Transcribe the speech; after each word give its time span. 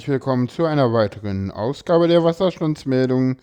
Und 0.00 0.04
herzlich 0.04 0.14
willkommen 0.14 0.48
zu 0.48 0.64
einer 0.64 0.94
weiteren 0.94 1.50
Ausgabe 1.50 2.08
der 2.08 2.24
Wasserstandsmeldung. 2.24 3.36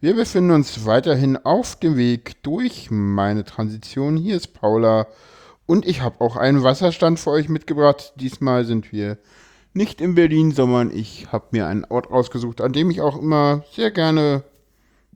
Wir 0.00 0.14
befinden 0.14 0.52
uns 0.52 0.86
weiterhin 0.86 1.36
auf 1.36 1.74
dem 1.80 1.96
Weg 1.96 2.40
durch 2.44 2.92
meine 2.92 3.42
Transition. 3.42 4.16
Hier 4.16 4.36
ist 4.36 4.54
Paula 4.54 5.08
und 5.66 5.84
ich 5.84 6.02
habe 6.02 6.20
auch 6.20 6.36
einen 6.36 6.62
Wasserstand 6.62 7.18
für 7.18 7.30
euch 7.30 7.48
mitgebracht. 7.48 8.12
Diesmal 8.14 8.64
sind 8.64 8.92
wir 8.92 9.18
nicht 9.74 10.00
in 10.00 10.14
Berlin, 10.14 10.52
sondern 10.52 10.92
ich 10.92 11.26
habe 11.32 11.46
mir 11.50 11.66
einen 11.66 11.84
Ort 11.84 12.08
ausgesucht, 12.12 12.60
an 12.60 12.72
dem 12.72 12.88
ich 12.88 13.00
auch 13.00 13.20
immer 13.20 13.64
sehr 13.72 13.90
gerne 13.90 14.44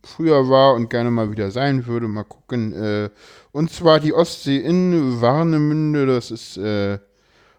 früher 0.03 0.49
war 0.49 0.75
und 0.75 0.91
gerne 0.91 1.13
mal 1.13 1.31
wieder 1.31 1.53
sein 1.53 1.87
würde. 1.87 2.09
Mal 2.09 2.25
gucken. 2.25 2.73
Äh, 2.73 3.11
und 3.53 3.71
zwar 3.71 4.01
die 4.01 4.13
Ostsee 4.13 4.57
in 4.57 5.21
Warnemünde. 5.21 6.07
Das 6.07 6.33
ist 6.33 6.57
äh, 6.57 6.99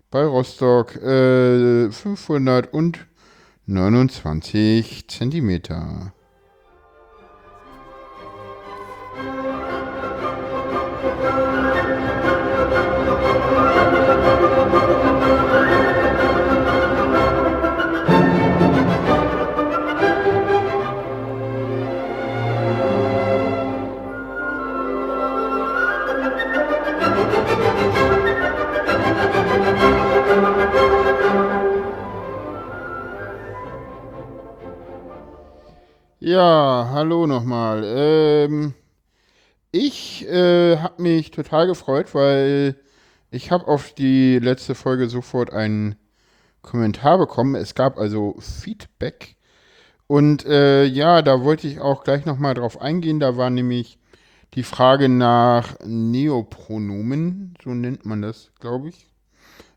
bei 0.09 0.25
Rostock 0.25 0.97
äh, 0.97 1.89
529 3.67 5.05
Zentimeter. 5.07 6.13
Ja, 36.23 36.89
hallo 36.93 37.25
nochmal. 37.25 37.83
Ähm, 37.83 38.75
ich 39.71 40.27
äh, 40.27 40.77
habe 40.77 41.01
mich 41.01 41.31
total 41.31 41.67
gefreut, 41.67 42.13
weil 42.15 42.75
ich 43.31 43.51
habe 43.51 43.67
auf 43.67 43.93
die 43.93 44.39
letzte 44.39 44.75
Folge 44.75 45.09
sofort 45.09 45.51
einen 45.51 45.95
Kommentar 46.61 47.17
bekommen. 47.17 47.55
Es 47.55 47.75
gab 47.75 47.97
also 47.97 48.35
Feedback. 48.39 49.35
Und 50.07 50.45
äh, 50.45 50.85
ja, 50.85 51.21
da 51.23 51.43
wollte 51.43 51.67
ich 51.67 51.81
auch 51.81 52.03
gleich 52.03 52.25
nochmal 52.25 52.55
drauf 52.55 52.81
eingehen. 52.81 53.19
Da 53.19 53.37
war 53.37 53.49
nämlich 53.49 53.99
die 54.55 54.63
Frage 54.63 55.09
nach 55.09 55.77
Neopronomen, 55.85 57.55
so 57.63 57.71
nennt 57.71 58.05
man 58.05 58.21
das, 58.21 58.51
glaube 58.59 58.89
ich. 58.89 59.10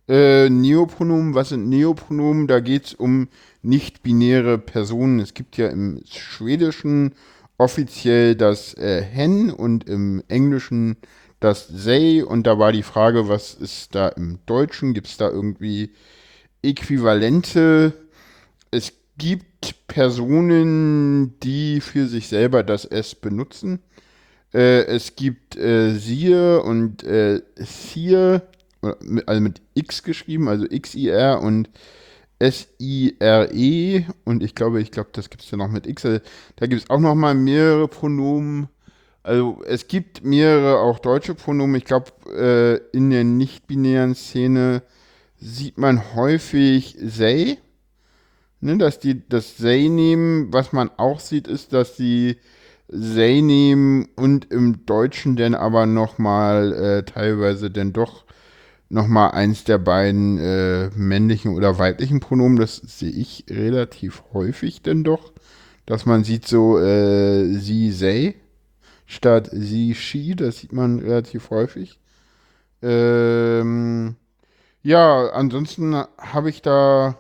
Äh, 0.06 0.50
Neopronomen, 0.50 1.34
was 1.34 1.48
sind 1.48 1.68
Neopronomen? 1.68 2.46
Da 2.46 2.60
geht 2.60 2.86
es 2.86 2.94
um 2.94 3.28
nicht-binäre 3.62 4.58
Personen. 4.58 5.18
Es 5.18 5.32
gibt 5.32 5.56
ja 5.56 5.68
im 5.68 6.00
Schwedischen 6.10 7.14
offiziell 7.56 8.34
das 8.36 8.74
äh, 8.74 9.02
hen 9.02 9.50
und 9.50 9.88
im 9.88 10.22
Englischen 10.28 10.96
das 11.40 11.68
they. 11.84 12.22
Und 12.22 12.46
da 12.46 12.58
war 12.58 12.72
die 12.72 12.82
Frage, 12.82 13.28
was 13.28 13.54
ist 13.54 13.94
da 13.94 14.08
im 14.08 14.40
Deutschen? 14.44 14.92
Gibt 14.92 15.06
es 15.06 15.16
da 15.16 15.30
irgendwie 15.30 15.92
Äquivalente? 16.62 17.94
Es 18.70 18.92
gibt 19.16 19.86
Personen, 19.86 21.38
die 21.40 21.80
für 21.80 22.08
sich 22.08 22.28
selber 22.28 22.62
das 22.62 22.84
S 22.84 23.14
benutzen. 23.14 23.80
Äh, 24.52 24.84
es 24.84 25.16
gibt 25.16 25.56
äh, 25.56 25.94
siehe 25.94 26.62
und 26.62 27.04
äh, 27.04 27.40
siehe 27.56 28.42
also 29.26 29.40
mit 29.40 29.62
X 29.74 30.02
geschrieben, 30.02 30.48
also 30.48 30.66
X-I-R 30.68 31.40
und 31.40 31.70
S-I-R-E 32.38 34.06
und 34.24 34.42
ich 34.42 34.54
glaube, 34.54 34.80
ich 34.80 34.90
glaube, 34.90 35.10
das 35.12 35.30
gibt 35.30 35.42
es 35.42 35.50
ja 35.50 35.56
noch 35.56 35.70
mit 35.70 35.86
X. 35.86 36.04
Also, 36.04 36.20
da 36.56 36.66
gibt 36.66 36.82
es 36.82 36.90
auch 36.90 37.00
noch 37.00 37.14
mal 37.14 37.34
mehrere 37.34 37.88
Pronomen. 37.88 38.68
Also 39.22 39.62
es 39.66 39.88
gibt 39.88 40.22
mehrere 40.22 40.78
auch 40.80 40.98
deutsche 40.98 41.34
Pronomen. 41.34 41.76
Ich 41.76 41.84
glaube, 41.84 42.10
äh, 42.30 42.96
in 42.96 43.10
der 43.10 43.24
nicht-binären 43.24 44.14
Szene 44.14 44.82
sieht 45.40 45.78
man 45.78 46.14
häufig 46.14 46.96
they, 46.98 47.58
ne, 48.60 48.76
dass 48.76 48.98
die 48.98 49.26
das 49.26 49.56
they 49.56 49.88
nehmen. 49.88 50.52
Was 50.52 50.72
man 50.72 50.90
auch 50.98 51.20
sieht, 51.20 51.48
ist, 51.48 51.72
dass 51.72 51.96
die 51.96 52.36
they 52.90 53.40
nehmen 53.40 54.08
und 54.16 54.50
im 54.50 54.84
Deutschen 54.84 55.36
dann 55.36 55.54
aber 55.54 55.86
noch 55.86 56.18
mal 56.18 56.72
äh, 56.72 57.02
teilweise 57.04 57.70
dann 57.70 57.94
doch 57.94 58.24
nochmal 58.88 59.32
eins 59.32 59.64
der 59.64 59.78
beiden 59.78 60.38
äh, 60.38 60.90
männlichen 60.94 61.54
oder 61.54 61.78
weiblichen 61.78 62.20
Pronomen. 62.20 62.56
Das 62.56 62.76
sehe 62.76 63.10
ich 63.10 63.44
relativ 63.50 64.22
häufig 64.32 64.82
denn 64.82 65.04
doch, 65.04 65.32
dass 65.86 66.06
man 66.06 66.24
sieht 66.24 66.46
so 66.46 66.78
äh, 66.78 67.46
sie, 67.54 67.92
they 67.92 68.34
statt 69.06 69.48
sie, 69.52 69.94
she. 69.94 70.34
Das 70.34 70.58
sieht 70.58 70.72
man 70.72 70.98
relativ 70.98 71.50
häufig. 71.50 72.00
Ähm, 72.82 74.16
ja, 74.82 75.30
ansonsten 75.30 75.94
habe 76.18 76.50
ich 76.50 76.62
da 76.62 77.18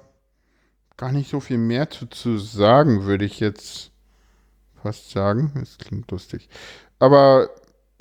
gar 0.96 1.12
nicht 1.12 1.30
so 1.30 1.40
viel 1.40 1.58
mehr 1.58 1.90
zu, 1.90 2.06
zu 2.06 2.38
sagen, 2.38 3.04
würde 3.04 3.24
ich 3.24 3.40
jetzt 3.40 3.90
fast 4.82 5.10
sagen. 5.10 5.52
Das 5.54 5.78
klingt 5.78 6.10
lustig. 6.10 6.48
Aber 6.98 7.48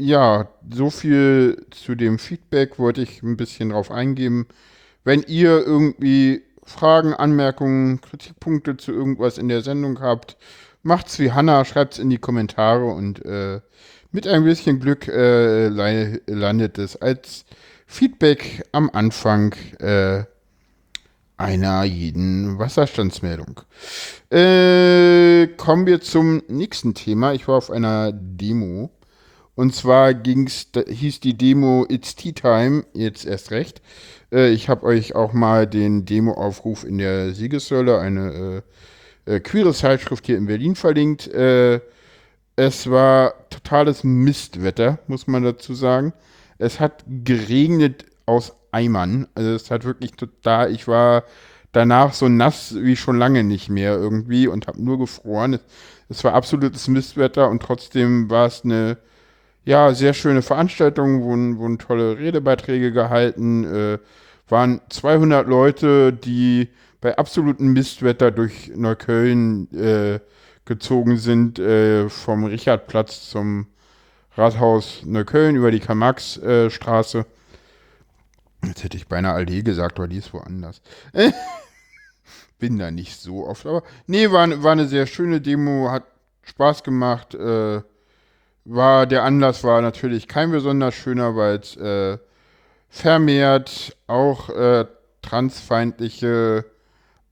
ja, 0.03 0.49
so 0.69 0.89
viel 0.89 1.65
zu 1.71 1.95
dem 1.95 2.19
Feedback 2.19 2.77
wollte 2.77 3.01
ich 3.01 3.23
ein 3.23 3.37
bisschen 3.37 3.69
drauf 3.69 3.89
eingehen. 3.89 4.47
Wenn 5.03 5.23
ihr 5.23 5.65
irgendwie 5.65 6.41
Fragen, 6.65 7.13
Anmerkungen, 7.13 8.01
Kritikpunkte 8.01 8.77
zu 8.77 8.91
irgendwas 8.91 9.37
in 9.37 9.47
der 9.47 9.61
Sendung 9.61 10.01
habt, 10.01 10.37
macht's 10.81 11.19
wie 11.19 11.31
Hanna, 11.31 11.63
schreibt's 11.63 11.99
in 11.99 12.09
die 12.09 12.17
Kommentare 12.17 12.85
und 12.85 13.25
äh, 13.25 13.61
mit 14.11 14.27
ein 14.27 14.43
bisschen 14.43 14.79
Glück 14.79 15.07
äh, 15.07 15.67
landet 15.67 16.77
es 16.77 16.95
als 16.97 17.45
Feedback 17.87 18.63
am 18.73 18.89
Anfang 18.91 19.55
äh, 19.79 20.23
einer 21.37 21.83
jeden 21.83 22.59
Wasserstandsmeldung. 22.59 23.61
Äh, 24.29 25.47
kommen 25.57 25.85
wir 25.85 26.01
zum 26.01 26.43
nächsten 26.47 26.93
Thema. 26.93 27.33
Ich 27.33 27.47
war 27.47 27.55
auf 27.55 27.71
einer 27.71 28.11
Demo 28.11 28.91
und 29.55 29.75
zwar 29.75 30.13
ging's, 30.13 30.71
da 30.71 30.81
hieß 30.81 31.19
die 31.19 31.37
Demo 31.37 31.85
It's 31.89 32.15
Tea 32.15 32.33
Time, 32.33 32.85
jetzt 32.93 33.25
erst 33.25 33.51
recht. 33.51 33.81
Äh, 34.31 34.49
ich 34.51 34.69
habe 34.69 34.85
euch 34.85 35.15
auch 35.15 35.33
mal 35.33 35.67
den 35.67 36.05
Demo-Aufruf 36.05 36.83
in 36.83 36.97
der 36.97 37.33
Siegessäule, 37.33 37.99
eine 37.99 38.63
äh, 39.25 39.35
äh, 39.35 39.39
queere 39.39 39.73
Zeitschrift 39.73 40.25
hier 40.25 40.37
in 40.37 40.47
Berlin 40.47 40.75
verlinkt. 40.75 41.27
Äh, 41.27 41.81
es 42.55 42.89
war 42.89 43.49
totales 43.49 44.03
Mistwetter, 44.03 44.99
muss 45.07 45.27
man 45.27 45.43
dazu 45.43 45.73
sagen. 45.73 46.13
Es 46.57 46.79
hat 46.79 47.03
geregnet 47.07 48.05
aus 48.25 48.53
Eimern. 48.71 49.27
Also 49.35 49.51
es 49.51 49.71
hat 49.71 49.85
wirklich 49.85 50.11
total, 50.13 50.71
ich 50.71 50.87
war 50.87 51.23
danach 51.71 52.13
so 52.13 52.29
nass 52.29 52.75
wie 52.77 52.95
schon 52.95 53.17
lange 53.17 53.43
nicht 53.43 53.69
mehr 53.69 53.93
irgendwie 53.95 54.47
und 54.47 54.67
habe 54.67 54.83
nur 54.83 54.99
gefroren. 54.99 55.53
Es, 55.53 55.61
es 56.09 56.23
war 56.23 56.33
absolutes 56.33 56.87
Mistwetter 56.87 57.49
und 57.49 57.61
trotzdem 57.61 58.29
war 58.29 58.47
es 58.47 58.63
eine 58.63 58.97
ja, 59.65 59.93
sehr 59.93 60.13
schöne 60.13 60.41
Veranstaltung, 60.41 61.23
wurden, 61.23 61.57
wurden 61.57 61.79
tolle 61.79 62.17
Redebeiträge 62.17 62.91
gehalten, 62.91 63.63
äh, 63.63 63.97
waren 64.49 64.81
200 64.89 65.47
Leute, 65.47 66.13
die 66.13 66.69
bei 67.01 67.17
absolutem 67.17 67.73
Mistwetter 67.73 68.31
durch 68.31 68.71
Neukölln 68.75 69.71
äh, 69.73 70.19
gezogen 70.65 71.17
sind, 71.17 71.59
äh, 71.59 72.09
vom 72.09 72.45
Richardplatz 72.45 73.29
zum 73.29 73.67
Rathaus 74.35 75.01
Neukölln 75.05 75.55
über 75.55 75.71
die 75.71 75.79
Karl-Marx-Straße. 75.79 77.19
Äh, 77.19 77.25
Jetzt 78.67 78.83
hätte 78.83 78.97
ich 78.97 79.07
beinahe 79.07 79.33
Allee 79.33 79.61
gesagt, 79.61 79.99
aber 79.99 80.07
die 80.07 80.17
ist 80.17 80.33
woanders. 80.33 80.81
Bin 82.59 82.77
da 82.77 82.91
nicht 82.91 83.19
so 83.19 83.45
oft, 83.45 83.65
aber 83.65 83.83
nee, 84.07 84.31
war, 84.31 84.63
war 84.63 84.71
eine 84.71 84.87
sehr 84.87 85.05
schöne 85.05 85.41
Demo, 85.41 85.91
hat 85.91 86.03
Spaß 86.43 86.83
gemacht. 86.83 87.35
Äh, 87.35 87.81
war 88.65 89.05
der 89.07 89.23
Anlass 89.23 89.63
war 89.63 89.81
natürlich 89.81 90.27
kein 90.27 90.51
besonders 90.51 90.95
schöner, 90.95 91.35
weil 91.35 91.57
es 91.57 91.75
äh, 91.77 92.17
vermehrt 92.89 93.97
auch 94.07 94.49
äh, 94.49 94.85
transfeindliche 95.21 96.65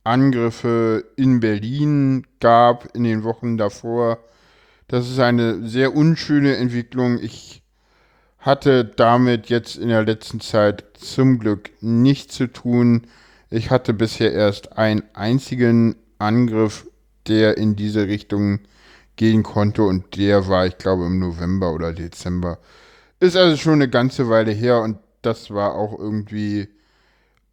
Angriffe 0.03 1.05
in 1.15 1.39
Berlin 1.39 2.25
gab 2.39 2.95
in 2.95 3.03
den 3.03 3.23
Wochen 3.23 3.57
davor. 3.57 4.17
Das 4.87 5.09
ist 5.09 5.19
eine 5.19 5.67
sehr 5.67 5.95
unschöne 5.95 6.57
Entwicklung. 6.57 7.19
Ich 7.21 7.61
hatte 8.39 8.83
damit 8.83 9.47
jetzt 9.47 9.77
in 9.77 9.89
der 9.89 10.03
letzten 10.03 10.41
Zeit 10.41 10.83
zum 10.95 11.37
Glück 11.37 11.69
nichts 11.79 12.35
zu 12.35 12.47
tun. 12.47 13.07
Ich 13.51 13.69
hatte 13.69 13.93
bisher 13.93 14.33
erst 14.33 14.77
einen 14.77 15.03
einzigen 15.13 15.95
Angriff, 16.17 16.87
der 17.27 17.57
in 17.57 17.75
diese 17.75 18.07
Richtung 18.07 18.61
gehen 19.21 19.43
konnte 19.43 19.83
und 19.83 20.17
der 20.17 20.49
war, 20.49 20.67
ich 20.67 20.77
glaube, 20.79 21.05
im 21.07 21.19
November 21.19 21.73
oder 21.73 21.93
Dezember. 21.93 22.59
Ist 23.19 23.37
also 23.37 23.57
schon 23.57 23.75
eine 23.75 23.89
ganze 23.89 24.29
Weile 24.29 24.51
her 24.51 24.81
und 24.81 24.97
das 25.23 25.51
war 25.51 25.75
auch 25.75 25.97
irgendwie 25.99 26.69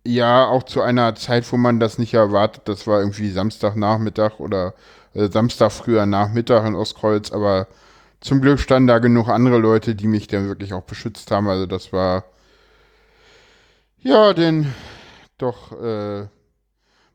Ja, 0.06 0.47
auch 0.49 0.62
zu 0.65 0.81
einer 0.82 1.15
Zeit, 1.17 1.50
wo 1.53 1.56
man 1.56 1.81
das 1.81 1.99
nicht 1.99 2.15
erwartet. 2.15 2.62
Das 2.67 2.87
war 2.87 3.00
irgendwie 3.00 3.31
Samstagnachmittag 3.31 4.41
oder 4.41 4.75
äh, 5.15 5.29
Samstag 5.29 5.73
früher 5.73 6.06
Nachmittag 6.06 6.67
in 6.67 6.75
Ostkreuz, 6.75 7.32
aber 7.32 7.69
zum 8.20 8.41
Glück 8.43 8.61
standen 8.61 8.88
da 8.88 8.99
genug 9.00 9.29
andere 9.29 9.59
Leute, 9.59 9.94
die 9.94 10.09
mich 10.09 10.29
dann 10.29 10.49
wirklich 10.49 10.73
auch 10.75 10.82
beschützt 10.85 11.31
haben. 11.31 11.49
Also 11.49 11.67
das 11.67 11.93
war 11.93 12.25
ja, 14.03 14.32
denn 14.32 14.73
doch 15.38 15.73
äh, 15.73 16.29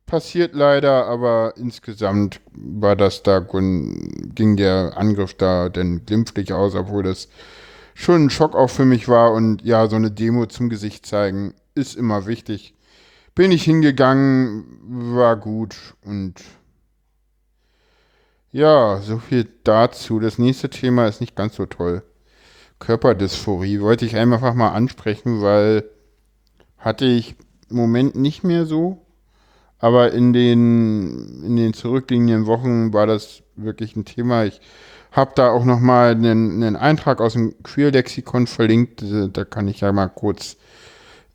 passiert 0.06 0.54
leider, 0.54 1.06
aber 1.06 1.54
insgesamt 1.58 2.42
war 2.52 2.96
das 2.96 3.24
da, 3.24 3.40
ging 3.40 4.58
der 4.58 4.94
Angriff 4.98 5.34
da 5.34 5.70
denn 5.70 6.06
glimpflich 6.06 6.54
aus, 6.54 6.76
obwohl 6.76 7.04
das 7.04 7.30
schon 7.94 8.26
ein 8.26 8.30
Schock 8.30 8.56
auch 8.56 8.70
für 8.70 8.86
mich 8.86 9.08
war. 9.08 9.34
Und 9.34 9.64
ja, 9.64 9.88
so 9.88 9.96
eine 9.96 10.12
Demo 10.12 10.46
zum 10.46 10.70
Gesicht 10.70 11.06
zeigen 11.06 11.54
ist 11.76 11.96
immer 11.96 12.26
wichtig. 12.26 12.76
Bin 13.36 13.52
ich 13.52 13.64
hingegangen, 13.64 14.66
war 15.16 15.36
gut 15.36 15.76
und 16.06 16.36
ja, 18.52 19.00
so 19.02 19.18
viel 19.18 19.48
dazu. 19.64 20.20
Das 20.20 20.38
nächste 20.38 20.70
Thema 20.70 21.08
ist 21.08 21.22
nicht 21.22 21.36
ganz 21.36 21.56
so 21.56 21.66
toll. 21.66 22.04
Körperdysphorie 22.78 23.82
wollte 23.82 24.06
ich 24.06 24.16
einfach 24.16 24.54
mal 24.54 24.70
ansprechen, 24.70 25.42
weil 25.42 25.90
hatte 26.78 27.06
ich 27.06 27.36
im 27.70 27.78
Moment 27.78 28.16
nicht 28.16 28.44
mehr 28.44 28.66
so. 28.66 29.03
Aber 29.84 30.14
in 30.14 30.32
den, 30.32 31.44
in 31.44 31.58
den 31.58 31.74
zurückliegenden 31.74 32.46
Wochen 32.46 32.94
war 32.94 33.06
das 33.06 33.44
wirklich 33.58 33.98
ein 33.98 34.06
Thema. 34.06 34.46
Ich 34.46 34.62
habe 35.12 35.34
da 35.36 35.50
auch 35.52 35.66
nochmal 35.66 36.12
einen, 36.12 36.64
einen 36.64 36.78
Eintrag 36.78 37.20
aus 37.20 37.34
dem 37.34 37.54
Queer-Lexikon 37.64 38.48
verlinkt. 38.48 39.04
Da 39.34 39.44
kann 39.44 39.68
ich 39.68 39.82
ja 39.82 39.92
mal 39.92 40.08
kurz 40.08 40.56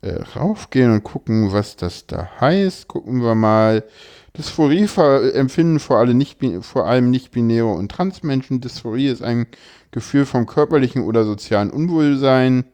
äh, 0.00 0.22
raufgehen 0.34 0.90
und 0.90 1.04
gucken, 1.04 1.52
was 1.52 1.76
das 1.76 2.06
da 2.06 2.26
heißt. 2.40 2.88
Gucken 2.88 3.22
wir 3.22 3.34
mal. 3.34 3.84
Dysphorie 4.34 4.88
empfinden 5.34 5.78
vor 5.78 5.98
allem, 5.98 6.16
nicht, 6.16 6.38
vor 6.62 6.86
allem 6.86 7.10
nicht-binäre 7.10 7.66
und 7.66 7.92
Transmenschen. 7.92 8.62
Dysphorie 8.62 9.08
ist 9.08 9.22
ein 9.22 9.46
Gefühl 9.90 10.24
vom 10.24 10.46
körperlichen 10.46 11.02
oder 11.02 11.24
sozialen 11.24 11.68
Unwohlsein. 11.68 12.64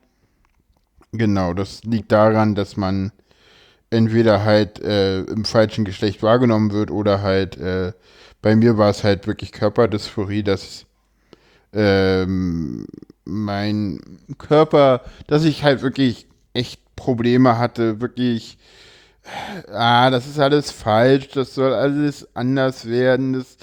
Genau, 1.11 1.53
das 1.53 1.83
liegt 1.83 2.13
daran, 2.13 2.55
dass 2.55 2.77
man 2.77 3.11
entweder 3.95 4.45
halt 4.45 4.81
äh, 4.81 5.21
im 5.23 5.45
falschen 5.45 5.85
Geschlecht 5.85 6.23
wahrgenommen 6.23 6.73
wird 6.73 6.91
oder 6.91 7.23
halt, 7.23 7.57
äh, 7.57 7.93
bei 8.43 8.57
mir 8.57 8.77
war 8.77 8.91
es 8.91 9.05
halt 9.05 9.27
wirklich 9.27 9.53
Körperdysphorie, 9.53 10.43
dass 10.43 10.87
ähm, 11.73 12.87
mein 13.25 14.01
Körper, 14.39 15.03
dass 15.27 15.45
ich 15.45 15.65
halt 15.65 15.83
wirklich 15.83 16.27
echt 16.53 16.81
Probleme 16.97 17.59
hatte, 17.59 18.01
wirklich 18.01 18.59
ah, 19.73 20.11
das 20.11 20.27
ist 20.27 20.39
alles 20.39 20.71
falsch, 20.71 21.29
das 21.29 21.55
soll 21.55 21.73
alles 21.73 22.29
anders 22.35 22.87
werden, 22.87 23.35
das 23.35 23.57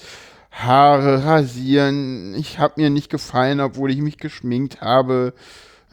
Haare 0.51 1.23
rasieren, 1.23 2.35
ich 2.35 2.59
habe 2.59 2.81
mir 2.81 2.89
nicht 2.89 3.09
gefallen, 3.09 3.61
obwohl 3.61 3.91
ich 3.91 3.99
mich 3.99 4.17
geschminkt 4.17 4.81
habe. 4.81 5.33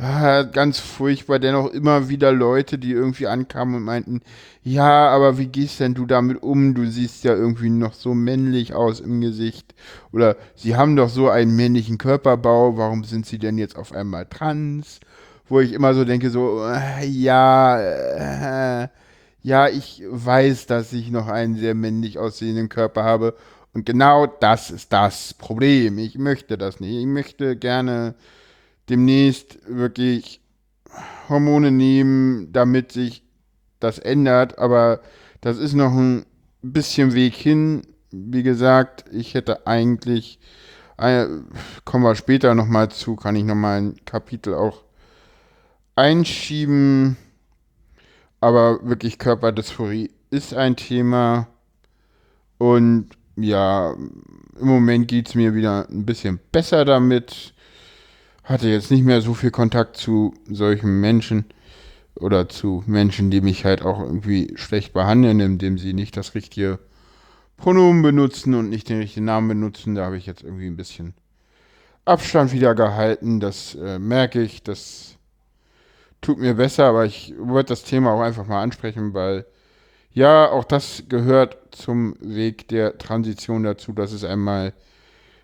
Ah, 0.00 0.44
ganz 0.44 0.78
furchtbar, 0.78 1.40
dennoch 1.40 1.72
immer 1.72 2.08
wieder 2.08 2.30
Leute, 2.30 2.78
die 2.78 2.92
irgendwie 2.92 3.26
ankamen 3.26 3.74
und 3.74 3.82
meinten, 3.82 4.20
ja, 4.62 5.08
aber 5.08 5.38
wie 5.38 5.48
gehst 5.48 5.80
denn 5.80 5.94
du 5.94 6.06
damit 6.06 6.40
um? 6.40 6.74
Du 6.74 6.86
siehst 6.86 7.24
ja 7.24 7.34
irgendwie 7.34 7.68
noch 7.68 7.94
so 7.94 8.14
männlich 8.14 8.74
aus 8.74 9.00
im 9.00 9.20
Gesicht. 9.20 9.74
Oder 10.12 10.36
sie 10.54 10.76
haben 10.76 10.94
doch 10.94 11.08
so 11.08 11.28
einen 11.28 11.56
männlichen 11.56 11.98
Körperbau, 11.98 12.76
warum 12.76 13.02
sind 13.02 13.26
sie 13.26 13.38
denn 13.38 13.58
jetzt 13.58 13.76
auf 13.76 13.92
einmal 13.92 14.26
trans? 14.26 15.00
Wo 15.48 15.58
ich 15.58 15.72
immer 15.72 15.94
so 15.94 16.04
denke, 16.04 16.30
so, 16.30 16.64
äh, 16.64 17.04
ja, 17.04 17.80
äh, 18.84 18.88
ja, 19.42 19.68
ich 19.68 20.04
weiß, 20.08 20.66
dass 20.66 20.92
ich 20.92 21.10
noch 21.10 21.26
einen 21.26 21.56
sehr 21.56 21.74
männlich 21.74 22.18
aussehenden 22.18 22.68
Körper 22.68 23.02
habe. 23.02 23.34
Und 23.74 23.84
genau 23.86 24.26
das 24.26 24.70
ist 24.70 24.92
das 24.92 25.34
Problem. 25.34 25.98
Ich 25.98 26.18
möchte 26.18 26.56
das 26.56 26.78
nicht. 26.78 27.00
Ich 27.00 27.06
möchte 27.06 27.56
gerne 27.56 28.14
demnächst 28.88 29.58
wirklich 29.67 30.40
Hormone 31.29 31.70
nehmen, 31.70 32.52
damit 32.52 32.93
sich 32.93 33.23
das 33.81 33.99
ändert. 33.99 34.58
Aber 34.58 35.00
das 35.40 35.58
ist 35.58 35.75
noch 35.75 35.93
ein 35.93 36.26
bisschen 36.62 37.14
Weg 37.14 37.35
hin. 37.35 37.82
Wie 38.11 38.43
gesagt, 38.43 39.05
ich 39.12 39.35
hätte 39.35 39.67
eigentlich, 39.67 40.40
äh, 40.96 41.26
kommen 41.85 42.05
wir 42.05 42.14
später 42.14 42.55
nochmal 42.55 42.90
zu, 42.90 43.17
kann 43.17 43.37
ich 43.37 43.44
nochmal 43.44 43.81
ein 43.81 43.96
Kapitel 44.05 44.55
auch 44.55 44.85
einschieben 45.94 47.17
aber 48.40 48.79
wirklich 48.82 49.19
Körperdysphorie 49.19 50.11
ist 50.31 50.55
ein 50.55 50.76
Thema. 50.76 51.49
Und 52.58 53.11
ja, 53.37 53.93
im 53.93 54.67
Moment 54.67 55.08
geht 55.08 55.29
es 55.29 55.35
mir 55.35 55.55
wieder 55.55 55.88
ein 55.88 56.06
bisschen 56.06 56.40
besser 56.52 56.85
damit. 56.85 57.55
Hatte 58.48 58.66
jetzt 58.70 58.90
nicht 58.90 59.04
mehr 59.04 59.20
so 59.20 59.34
viel 59.34 59.50
Kontakt 59.50 59.98
zu 59.98 60.32
solchen 60.48 61.02
Menschen 61.02 61.44
oder 62.14 62.48
zu 62.48 62.82
Menschen, 62.86 63.30
die 63.30 63.42
mich 63.42 63.66
halt 63.66 63.82
auch 63.82 64.00
irgendwie 64.00 64.54
schlecht 64.54 64.94
behandeln, 64.94 65.38
indem 65.40 65.76
sie 65.76 65.92
nicht 65.92 66.16
das 66.16 66.34
richtige 66.34 66.78
Pronomen 67.58 68.00
benutzen 68.00 68.54
und 68.54 68.70
nicht 68.70 68.88
den 68.88 69.00
richtigen 69.00 69.26
Namen 69.26 69.48
benutzen. 69.48 69.94
Da 69.94 70.06
habe 70.06 70.16
ich 70.16 70.24
jetzt 70.24 70.42
irgendwie 70.42 70.66
ein 70.66 70.78
bisschen 70.78 71.12
Abstand 72.06 72.52
wieder 72.52 72.74
gehalten. 72.74 73.38
Das 73.38 73.74
äh, 73.74 73.98
merke 73.98 74.40
ich. 74.40 74.62
Das 74.62 75.18
tut 76.22 76.38
mir 76.38 76.54
besser, 76.54 76.86
aber 76.86 77.04
ich 77.04 77.34
wollte 77.38 77.68
das 77.68 77.82
Thema 77.82 78.12
auch 78.12 78.22
einfach 78.22 78.46
mal 78.46 78.62
ansprechen, 78.62 79.12
weil 79.12 79.44
ja, 80.10 80.50
auch 80.50 80.64
das 80.64 81.02
gehört 81.10 81.58
zum 81.70 82.16
Weg 82.20 82.66
der 82.68 82.96
Transition 82.96 83.62
dazu, 83.62 83.92
dass 83.92 84.12
es 84.12 84.24
einmal 84.24 84.73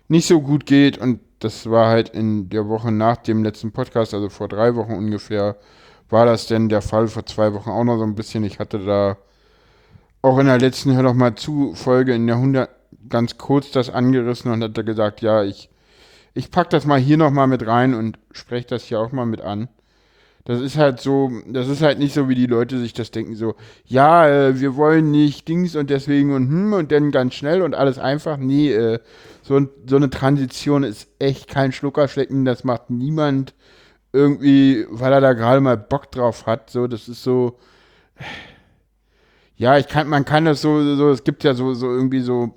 nicht 0.07 0.25
so 0.25 0.41
gut 0.41 0.65
geht 0.65 0.97
und 0.97 1.19
das 1.45 1.69
war 1.69 1.89
halt 1.89 2.09
in 2.09 2.49
der 2.49 2.67
Woche 2.67 2.91
nach 2.91 3.17
dem 3.17 3.43
letzten 3.43 3.71
Podcast, 3.71 4.15
also 4.15 4.29
vor 4.29 4.47
drei 4.47 4.75
Wochen 4.75 4.93
ungefähr, 4.93 5.57
war 6.09 6.25
das 6.25 6.47
denn 6.47 6.69
der 6.69 6.81
Fall, 6.81 7.07
vor 7.07 7.23
zwei 7.27 7.53
Wochen 7.53 7.69
auch 7.69 7.83
noch 7.83 7.99
so 7.99 8.03
ein 8.03 8.15
bisschen. 8.15 8.43
Ich 8.43 8.57
hatte 8.57 8.79
da 8.79 9.17
auch 10.23 10.39
in 10.39 10.47
der 10.47 10.57
letzten 10.57 10.95
Hör 10.95 11.03
doch 11.03 11.13
mal 11.13 11.35
zu 11.35 11.75
Folge 11.75 12.15
in 12.15 12.25
der 12.25 12.37
100 12.37 12.67
ganz 13.09 13.37
kurz 13.37 13.69
das 13.69 13.91
angerissen 13.91 14.51
und 14.51 14.63
hatte 14.63 14.83
gesagt, 14.83 15.21
ja, 15.21 15.43
ich, 15.43 15.69
ich 16.33 16.49
pack 16.49 16.71
das 16.71 16.87
mal 16.87 16.99
hier 16.99 17.17
nochmal 17.17 17.45
mit 17.45 17.67
rein 17.67 17.93
und 17.93 18.17
spreche 18.31 18.65
das 18.65 18.85
hier 18.85 18.99
auch 18.99 19.11
mal 19.11 19.27
mit 19.27 19.41
an. 19.41 19.69
Das 20.45 20.61
ist 20.61 20.77
halt 20.77 20.99
so, 20.99 21.31
das 21.47 21.67
ist 21.67 21.83
halt 21.83 21.99
nicht 21.99 22.15
so, 22.15 22.27
wie 22.27 22.35
die 22.35 22.47
Leute 22.47 22.79
sich 22.79 22.93
das 22.93 23.11
denken, 23.11 23.35
so, 23.35 23.53
ja, 23.85 24.27
äh, 24.27 24.59
wir 24.59 24.75
wollen 24.75 25.11
nicht 25.11 25.47
Dings 25.47 25.75
und 25.75 25.91
deswegen 25.91 26.33
und 26.33 26.47
hm 26.47 26.73
und 26.73 26.91
dann 26.91 27.11
ganz 27.11 27.35
schnell 27.35 27.61
und 27.61 27.75
alles 27.75 27.99
einfach. 27.99 28.37
Nee, 28.37 28.71
äh, 28.71 28.99
so, 29.45 29.61
so 29.87 29.95
eine 29.95 30.09
Transition 30.09 30.81
ist 30.81 31.07
echt 31.19 31.47
kein 31.47 31.71
Schluckerschlecken, 31.71 32.45
das 32.45 32.63
macht 32.63 32.89
niemand 32.89 33.53
irgendwie, 34.11 34.87
weil 34.89 35.13
er 35.13 35.21
da 35.21 35.33
gerade 35.33 35.61
mal 35.61 35.77
Bock 35.77 36.11
drauf 36.11 36.47
hat. 36.47 36.71
So, 36.71 36.87
das 36.87 37.07
ist 37.07 37.21
so. 37.21 37.59
Ja, 39.55 39.77
ich 39.77 39.87
kann, 39.87 40.07
man 40.07 40.25
kann 40.25 40.45
das 40.45 40.61
so, 40.61 40.95
so, 40.95 41.11
es 41.11 41.23
gibt 41.23 41.43
ja 41.43 41.53
so, 41.53 41.75
so 41.75 41.91
irgendwie 41.91 42.21
so 42.21 42.55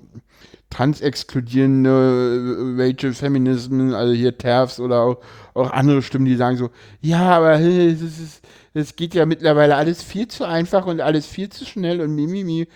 transexkludierende 0.71 2.75
Rachel 2.77 3.13
Feminism, 3.13 3.93
also 3.93 4.13
hier 4.13 4.37
TERFs 4.37 4.79
oder 4.79 5.01
auch, 5.01 5.17
auch, 5.53 5.71
andere 5.71 6.01
Stimmen, 6.01 6.25
die 6.25 6.35
sagen 6.35 6.57
so, 6.57 6.71
ja, 7.01 7.37
aber 7.37 7.53
es, 7.59 8.01
ist, 8.01 8.41
es 8.73 8.95
geht 8.95 9.13
ja 9.13 9.27
mittlerweile 9.27 9.75
alles 9.75 10.01
viel 10.01 10.27
zu 10.27 10.43
einfach 10.43 10.87
und 10.87 11.01
alles 11.01 11.27
viel 11.27 11.49
zu 11.49 11.65
schnell 11.65 12.01
und 12.01 12.15
mimimi. 12.15 12.67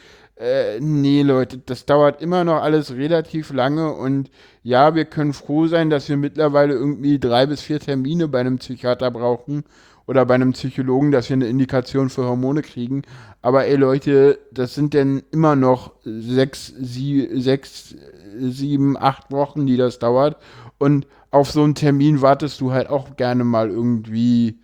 Äh, 0.44 0.82
nee, 0.82 1.22
Leute, 1.22 1.58
das 1.60 1.86
dauert 1.86 2.22
immer 2.22 2.44
noch 2.44 2.62
alles 2.62 2.96
relativ 2.96 3.54
lange 3.54 3.94
und 3.94 4.30
ja, 4.62 4.94
wir 4.94 5.06
können 5.06 5.32
froh 5.32 5.68
sein, 5.68 5.90
dass 5.90 6.10
wir 6.10 6.18
mittlerweile 6.18 6.74
irgendwie 6.74 7.18
drei 7.18 7.46
bis 7.46 7.62
vier 7.62 7.80
Termine 7.80 8.28
bei 8.28 8.42
einem 8.42 8.58
Psychiater 8.58 9.10
brauchen 9.10 9.64
oder 10.06 10.26
bei 10.26 10.36
einem 10.36 10.52
Psychologen, 10.52 11.12
dass 11.14 11.30
wir 11.30 11.36
eine 11.36 11.48
Indikation 11.48 12.10
für 12.10 12.26
Hormone 12.26 12.62
kriegen. 12.62 13.04
Aber 13.42 13.68
ey 13.68 13.78
Leute, 13.78 14.38
das 14.52 14.76
sind 14.76 14.94
denn 14.94 15.24
immer 15.32 15.56
noch 15.56 15.94
sechs, 16.04 16.74
sie, 16.78 17.30
sechs, 17.40 17.96
sieben, 18.38 18.98
acht 18.98 19.32
Wochen, 19.32 19.66
die 19.66 19.78
das 19.78 19.98
dauert. 20.00 20.36
Und 20.78 21.08
auf 21.32 21.52
so 21.52 21.64
einen 21.64 21.76
Termin 21.76 22.22
wartest 22.22 22.60
du 22.60 22.74
halt 22.74 22.90
auch 22.90 23.16
gerne 23.16 23.46
mal 23.46 23.70
irgendwie 23.70 24.60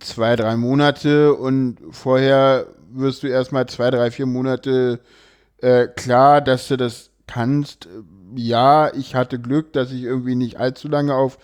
zwei, 0.00 0.36
drei 0.36 0.58
Monate 0.58 1.32
und 1.32 1.78
vorher 1.92 2.66
wirst 2.92 3.22
du 3.22 3.28
erstmal 3.28 3.66
zwei, 3.66 3.90
drei, 3.90 4.10
vier 4.10 4.26
Monate 4.26 5.00
äh, 5.58 5.86
klar, 5.88 6.40
dass 6.40 6.68
du 6.68 6.76
das 6.76 7.10
kannst. 7.26 7.88
Ja, 8.34 8.92
ich 8.94 9.14
hatte 9.14 9.38
Glück, 9.38 9.72
dass 9.72 9.92
ich 9.92 10.02
irgendwie 10.02 10.34
nicht 10.34 10.58
allzu 10.58 10.88
lange 10.88 11.14
auf 11.14 11.38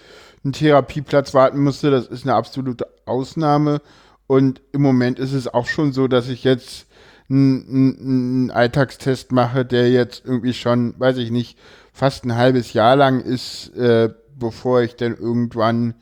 einen 0.44 0.52
Therapieplatz 0.52 1.34
warten 1.34 1.62
musste. 1.62 1.90
Das 1.90 2.06
ist 2.06 2.24
eine 2.24 2.34
absolute 2.34 2.86
Ausnahme. 3.04 3.80
Und 4.26 4.60
im 4.72 4.82
Moment 4.82 5.18
ist 5.18 5.32
es 5.32 5.52
auch 5.52 5.66
schon 5.66 5.92
so, 5.92 6.08
dass 6.08 6.28
ich 6.28 6.44
jetzt 6.44 6.86
einen, 7.28 8.50
Alltagstest 8.50 9.32
mache, 9.32 9.64
der 9.64 9.90
jetzt 9.90 10.24
irgendwie 10.24 10.54
schon, 10.54 10.94
weiß 10.98 11.18
ich 11.18 11.30
nicht, 11.30 11.58
fast 11.92 12.24
ein 12.24 12.36
halbes 12.36 12.72
Jahr 12.72 12.96
lang 12.96 13.20
ist, 13.20 13.76
äh, 13.76 14.10
bevor 14.38 14.82
ich 14.82 14.96
dann 14.96 15.16
irgendwann 15.16 15.94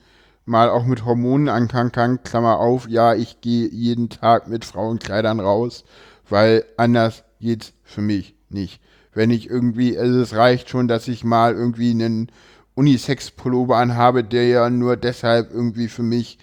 mal 0.45 0.69
auch 0.69 0.85
mit 0.85 1.05
Hormonen 1.05 1.49
anfangen 1.49 1.93
kann, 1.93 2.23
Klammer 2.23 2.59
auf, 2.59 2.89
ja, 2.89 3.15
ich 3.15 3.41
gehe 3.41 3.69
jeden 3.69 4.09
Tag 4.09 4.49
mit 4.49 4.65
Frauenkleidern 4.65 5.41
raus, 5.41 5.85
weil 6.29 6.65
anders 6.77 7.25
geht's 7.41 7.73
für 7.83 8.03
mich 8.03 8.35
nicht. 8.49 8.81
Wenn 9.13 9.31
ich 9.31 9.49
irgendwie, 9.49 9.97
also 9.97 10.21
es 10.21 10.35
reicht 10.35 10.69
schon, 10.69 10.89
dass 10.89 11.09
ich 11.09 11.25
mal 11.25 11.55
irgendwie 11.55 11.91
einen 11.91 12.31
Unisex-Pullover 12.75 13.77
anhabe, 13.77 14.25
der 14.25 14.49
ja 14.49 14.71
nur 14.71 14.97
deshalb 14.97 15.53
irgendwie 15.53 15.89
für 15.89 16.03
mich 16.03 16.39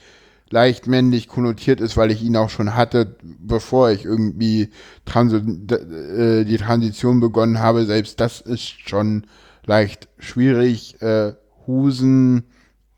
leicht 0.49 0.87
männlich 0.87 1.27
konnotiert 1.27 1.81
ist, 1.81 1.97
weil 1.97 2.11
ich 2.11 2.21
ihn 2.21 2.35
auch 2.35 2.49
schon 2.49 2.75
hatte, 2.75 3.15
bevor 3.21 3.91
ich 3.91 4.05
irgendwie 4.05 4.69
Trans 5.05 5.33
äh, 5.33 6.43
die 6.45 6.57
Transition 6.57 7.19
begonnen 7.19 7.59
habe. 7.59 7.85
Selbst 7.85 8.19
das 8.19 8.41
ist 8.41 8.87
schon 8.87 9.25
leicht 9.65 10.09
schwierig. 10.17 11.01
Äh, 11.01 11.33
Hosen, 11.67 12.43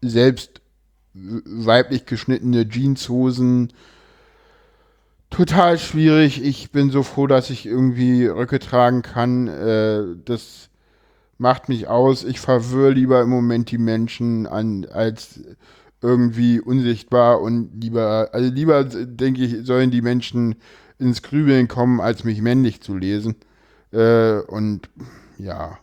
selbst 0.02 0.62
weiblich 1.14 2.06
geschnittene 2.06 2.68
Jeanshosen, 2.70 3.74
total 5.30 5.78
schwierig. 5.78 6.44
Ich 6.44 6.72
bin 6.72 6.92
so 6.92 7.04
froh, 7.04 7.28
dass 7.28 7.50
ich 7.50 7.66
irgendwie 7.66 8.26
Röcke 8.26 8.60
tragen 8.60 9.02
kann. 9.02 9.48
Äh, 9.48 10.04
das 10.26 10.70
macht 11.38 11.70
mich 11.70 11.88
aus. 11.88 12.24
Ich 12.24 12.40
verwirre 12.40 12.92
lieber 12.92 13.22
im 13.22 13.30
Moment 13.30 13.72
die 13.72 13.78
Menschen 13.78 14.48
an, 14.48 14.86
als 14.86 15.42
irgendwie 16.02 16.60
unsichtbar 16.60 17.42
und 17.42 17.82
lieber, 17.82 18.30
also 18.34 18.52
lieber 18.52 18.84
denke 18.84 19.42
ich, 19.42 19.66
sollen 19.66 19.90
die 19.90 20.02
Menschen 20.02 20.56
ins 21.00 21.22
Grübeln 21.22 21.68
kommen, 21.68 22.02
als 22.02 22.24
mich 22.24 22.42
männlich 22.42 22.82
zu 22.82 22.96
lesen. 22.96 23.36
Äh, 23.92 24.40
und 24.40 24.90
ja. 25.38 25.80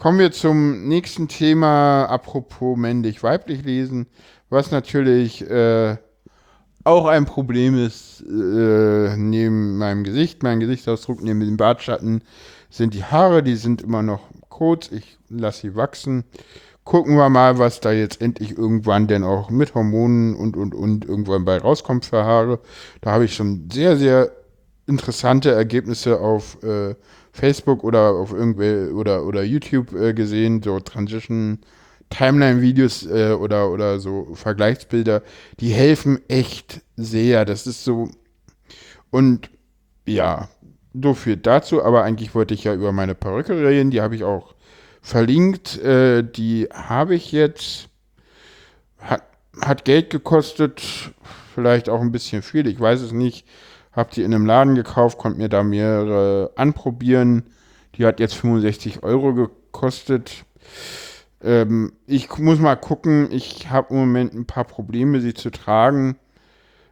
Kommen 0.00 0.18
wir 0.18 0.32
zum 0.32 0.88
nächsten 0.88 1.28
Thema, 1.28 2.06
apropos 2.06 2.74
männlich-weiblich 2.78 3.64
lesen, 3.66 4.06
was 4.48 4.70
natürlich 4.70 5.42
äh, 5.42 5.98
auch 6.84 7.04
ein 7.04 7.26
Problem 7.26 7.76
ist, 7.76 8.22
äh, 8.22 9.14
neben 9.18 9.76
meinem 9.76 10.02
Gesicht, 10.02 10.42
meinem 10.42 10.60
Gesichtsausdruck, 10.60 11.22
neben 11.22 11.40
dem 11.40 11.58
Bartschatten, 11.58 12.22
sind 12.70 12.94
die 12.94 13.04
Haare, 13.04 13.42
die 13.42 13.56
sind 13.56 13.82
immer 13.82 14.00
noch 14.02 14.22
kurz, 14.48 14.90
ich 14.90 15.18
lasse 15.28 15.60
sie 15.60 15.74
wachsen. 15.76 16.24
Gucken 16.84 17.16
wir 17.18 17.28
mal, 17.28 17.58
was 17.58 17.80
da 17.80 17.92
jetzt 17.92 18.22
endlich 18.22 18.56
irgendwann 18.56 19.06
denn 19.06 19.22
auch 19.22 19.50
mit 19.50 19.74
Hormonen 19.74 20.34
und 20.34 20.56
und 20.56 20.74
und 20.74 21.04
irgendwann 21.04 21.44
bei 21.44 21.58
rauskommt 21.58 22.06
für 22.06 22.24
Haare. 22.24 22.60
Da 23.02 23.10
habe 23.10 23.26
ich 23.26 23.34
schon 23.34 23.68
sehr, 23.70 23.98
sehr 23.98 24.32
interessante 24.86 25.50
Ergebnisse 25.50 26.20
auf 26.20 26.56
äh, 26.62 26.94
Facebook 27.32 27.84
oder 27.84 28.10
auf 28.10 28.32
irgendwie 28.32 28.92
oder, 28.92 29.24
oder 29.24 29.42
YouTube 29.42 29.92
äh, 29.94 30.12
gesehen, 30.12 30.62
so 30.62 30.80
Transition 30.80 31.60
Timeline-Videos 32.10 33.06
äh, 33.06 33.32
oder, 33.32 33.70
oder 33.70 34.00
so 34.00 34.34
Vergleichsbilder, 34.34 35.22
die 35.60 35.70
helfen 35.70 36.20
echt 36.28 36.82
sehr. 36.96 37.44
Das 37.44 37.66
ist 37.66 37.84
so. 37.84 38.10
Und 39.10 39.48
ja, 40.06 40.48
so 40.92 41.14
viel 41.14 41.36
dazu, 41.36 41.82
aber 41.82 42.02
eigentlich 42.02 42.34
wollte 42.34 42.54
ich 42.54 42.64
ja 42.64 42.74
über 42.74 42.92
meine 42.92 43.14
Perücke 43.14 43.56
reden, 43.56 43.90
die 43.90 44.00
habe 44.00 44.16
ich 44.16 44.24
auch 44.24 44.54
verlinkt. 45.00 45.78
Äh, 45.78 46.24
die 46.24 46.68
habe 46.72 47.14
ich 47.14 47.32
jetzt. 47.32 47.88
Hat, 48.98 49.22
hat 49.62 49.84
Geld 49.84 50.10
gekostet, 50.10 50.82
vielleicht 51.54 51.88
auch 51.88 52.00
ein 52.00 52.12
bisschen 52.12 52.42
viel, 52.42 52.66
ich 52.66 52.78
weiß 52.78 53.00
es 53.00 53.12
nicht. 53.12 53.46
Hab 53.92 54.10
die 54.12 54.22
in 54.22 54.34
einem 54.34 54.46
Laden 54.46 54.74
gekauft, 54.74 55.18
konnte 55.18 55.38
mir 55.38 55.48
da 55.48 55.62
mehrere 55.62 56.52
anprobieren. 56.56 57.44
Die 57.96 58.06
hat 58.06 58.20
jetzt 58.20 58.34
65 58.34 59.02
Euro 59.02 59.34
gekostet. 59.34 60.44
Ähm, 61.42 61.92
ich 62.06 62.36
muss 62.38 62.58
mal 62.58 62.76
gucken. 62.76 63.28
Ich 63.32 63.70
habe 63.70 63.94
im 63.94 64.00
Moment 64.00 64.34
ein 64.34 64.46
paar 64.46 64.64
Probleme, 64.64 65.20
sie 65.20 65.34
zu 65.34 65.50
tragen. 65.50 66.16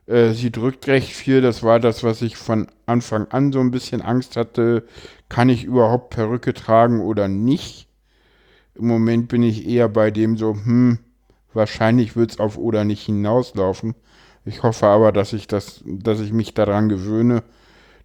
Äh, 0.07 0.33
sie 0.33 0.51
drückt 0.51 0.89
recht 0.89 1.13
viel. 1.13 1.41
Das 1.41 1.63
war 1.63 1.79
das, 1.81 2.03
was 2.03 2.23
ich 2.23 2.37
von 2.37 2.67
Anfang 2.87 3.29
an 3.29 3.53
so 3.53 3.61
ein 3.61 3.71
bisschen 3.71 4.03
Angst 4.03 4.37
hatte. 4.37 4.85
Kann 5.29 5.49
ich 5.49 5.65
überhaupt 5.65 6.11
Perücke 6.11 6.55
tragen 6.55 7.01
oder 7.01 7.29
nicht? 7.29 7.89
Im 8.75 8.87
Moment 8.87 9.29
bin 9.29 9.43
ich 9.43 9.67
eher 9.69 9.89
bei 9.89 10.11
dem 10.11 10.37
so, 10.37 10.55
hm, 10.55 10.99
wahrscheinlich 11.53 12.17
wird 12.17 12.31
es 12.33 12.41
auf 12.41 12.57
oder 12.57 12.85
nicht 12.85 13.05
hinauslaufen. 13.05 13.95
Ich 14.49 14.63
hoffe 14.63 14.87
aber, 14.87 15.13
dass 15.13 15.33
ich 15.33 15.47
das, 15.47 15.83
dass 15.85 16.21
ich 16.21 16.33
mich 16.33 16.55
daran 16.55 16.89
gewöhne. 16.89 17.43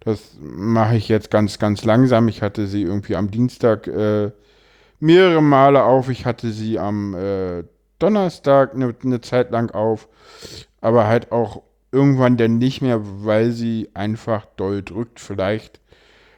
Das 0.00 0.20
mache 0.40 0.96
ich 0.96 1.08
jetzt 1.08 1.30
ganz, 1.30 1.58
ganz 1.58 1.84
langsam. 1.84 2.28
Ich 2.28 2.42
hatte 2.42 2.66
sie 2.66 2.82
irgendwie 2.82 3.16
am 3.16 3.30
Dienstag 3.30 3.86
äh, 3.86 4.30
mehrere 5.00 5.42
Male 5.42 5.84
auf. 5.84 6.10
Ich 6.10 6.26
hatte 6.26 6.50
sie 6.50 6.78
am 6.78 7.14
äh, 7.14 7.64
Donnerstag 7.98 8.74
eine, 8.74 8.94
eine 9.02 9.20
Zeit 9.22 9.50
lang 9.50 9.70
auf, 9.70 10.08
aber 10.82 11.06
halt 11.06 11.32
auch 11.32 11.62
irgendwann 11.90 12.36
dann 12.36 12.58
nicht 12.58 12.82
mehr, 12.82 13.00
weil 13.24 13.52
sie 13.52 13.88
einfach 13.94 14.46
doll 14.56 14.82
drückt. 14.82 15.20
Vielleicht 15.20 15.80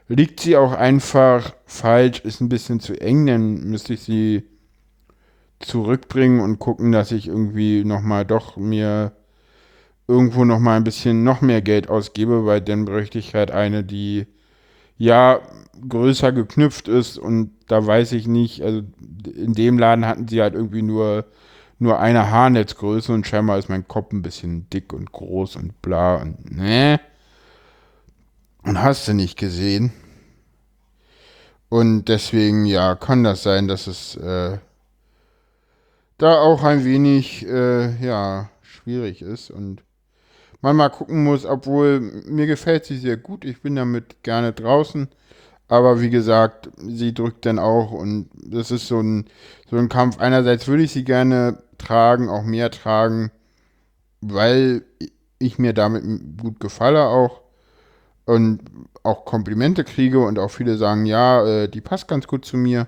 liegt 0.07 0.39
sie 0.41 0.57
auch 0.57 0.73
einfach 0.73 1.55
falsch, 1.65 2.21
ist 2.21 2.41
ein 2.41 2.49
bisschen 2.49 2.79
zu 2.79 3.01
eng, 3.01 3.27
dann 3.27 3.65
müsste 3.65 3.95
ich 3.95 4.03
sie 4.03 4.45
zurückbringen 5.59 6.41
und 6.41 6.59
gucken, 6.59 6.93
dass 6.93 7.11
ich 7.11 7.27
irgendwie 7.27 7.85
nochmal 7.85 8.25
doch 8.25 8.57
mir 8.57 9.16
irgendwo 10.09 10.45
nochmal 10.45 10.77
ein 10.77 10.85
bisschen 10.85 11.25
noch 11.25 11.41
mehr 11.41 11.63
Geld 11.63 11.89
ausgebe, 11.89 12.47
weil 12.47 12.61
dann 12.61 12.85
bräuchte 12.85 13.19
ich 13.19 13.35
halt 13.35 13.51
eine, 13.51 13.85
die 13.85 14.27
ja 14.99 15.41
größer 15.89 16.33
geknüpft 16.33 16.89
ist 16.89 17.19
und 17.19 17.51
da 17.67 17.85
weiß 17.87 18.13
ich 18.13 18.27
nicht, 18.27 18.63
also 18.63 18.83
in 19.35 19.53
dem 19.53 19.79
Laden 19.79 20.07
hatten 20.07 20.29
sie 20.29 20.41
halt 20.41 20.55
irgendwie 20.55 20.83
nur 20.83 21.27
nur 21.79 22.01
eine 22.01 22.31
Haarnetzgröße 22.31 23.13
und 23.13 23.27
scheinbar 23.27 23.59
ist 23.59 23.69
mein 23.69 23.87
Kopf 23.87 24.13
ein 24.13 24.23
bisschen 24.23 24.69
dick 24.71 24.93
und 24.93 25.13
groß 25.13 25.57
und 25.57 25.83
bla 25.83 26.17
und 26.17 26.57
ne. 26.57 27.01
Und 28.63 28.83
hast 28.83 29.07
du 29.07 29.15
nicht 29.15 29.39
gesehen. 29.39 29.93
Und 31.69 32.07
deswegen, 32.07 32.65
ja, 32.65 32.95
kann 32.95 33.25
das 33.25 33.43
sein, 33.43 33.69
dass 33.69 33.87
es 33.87 34.17
äh, 34.17 34.59
da 36.19 36.41
auch 36.41 36.63
ein 36.63 36.85
wenig, 36.85 37.47
äh, 37.47 37.97
ja, 38.05 38.51
schwierig 38.63 39.21
ist 39.23 39.51
und 39.51 39.83
man 40.61 40.77
mal 40.77 40.89
gucken 40.89 41.25
muss, 41.25 41.45
obwohl 41.45 42.01
mir 42.01 42.47
gefällt 42.47 42.85
sie 42.85 42.99
sehr 42.99 43.17
gut. 43.17 43.45
Ich 43.45 43.63
bin 43.63 43.77
damit 43.77 44.23
gerne 44.23 44.53
draußen. 44.53 45.09
Aber 45.69 46.01
wie 46.01 46.11
gesagt, 46.11 46.71
sie 46.77 47.13
drückt 47.13 47.45
dann 47.45 47.59
auch 47.59 47.91
und 47.91 48.29
das 48.35 48.71
ist 48.71 48.87
so 48.87 49.01
ein, 49.01 49.27
so 49.69 49.77
ein 49.77 49.89
Kampf. 49.89 50.19
Einerseits 50.19 50.69
würde 50.69 50.85
ich 50.85 50.93
sie 50.93 51.05
gerne 51.05 51.59
tragen, 51.79 52.29
auch 52.29 52.45
mehr 52.45 52.71
tragen, 52.71 53.33
weil 54.21 54.85
ich 55.39 55.59
mir 55.59 55.73
damit 55.73 56.05
gut 56.41 56.61
gefalle 56.61 57.07
auch 57.07 57.43
und 58.27 58.61
auch 59.03 59.25
Komplimente 59.25 59.85
kriege 59.85 60.21
und 60.21 60.39
auch 60.39 60.51
viele 60.51 60.77
sagen, 60.77 61.07
ja, 61.07 61.45
äh, 61.47 61.69
die 61.69 61.81
passt 61.81 62.09
ganz 62.09 62.27
gut 62.27 62.45
zu 62.45 62.57
mir. 62.57 62.87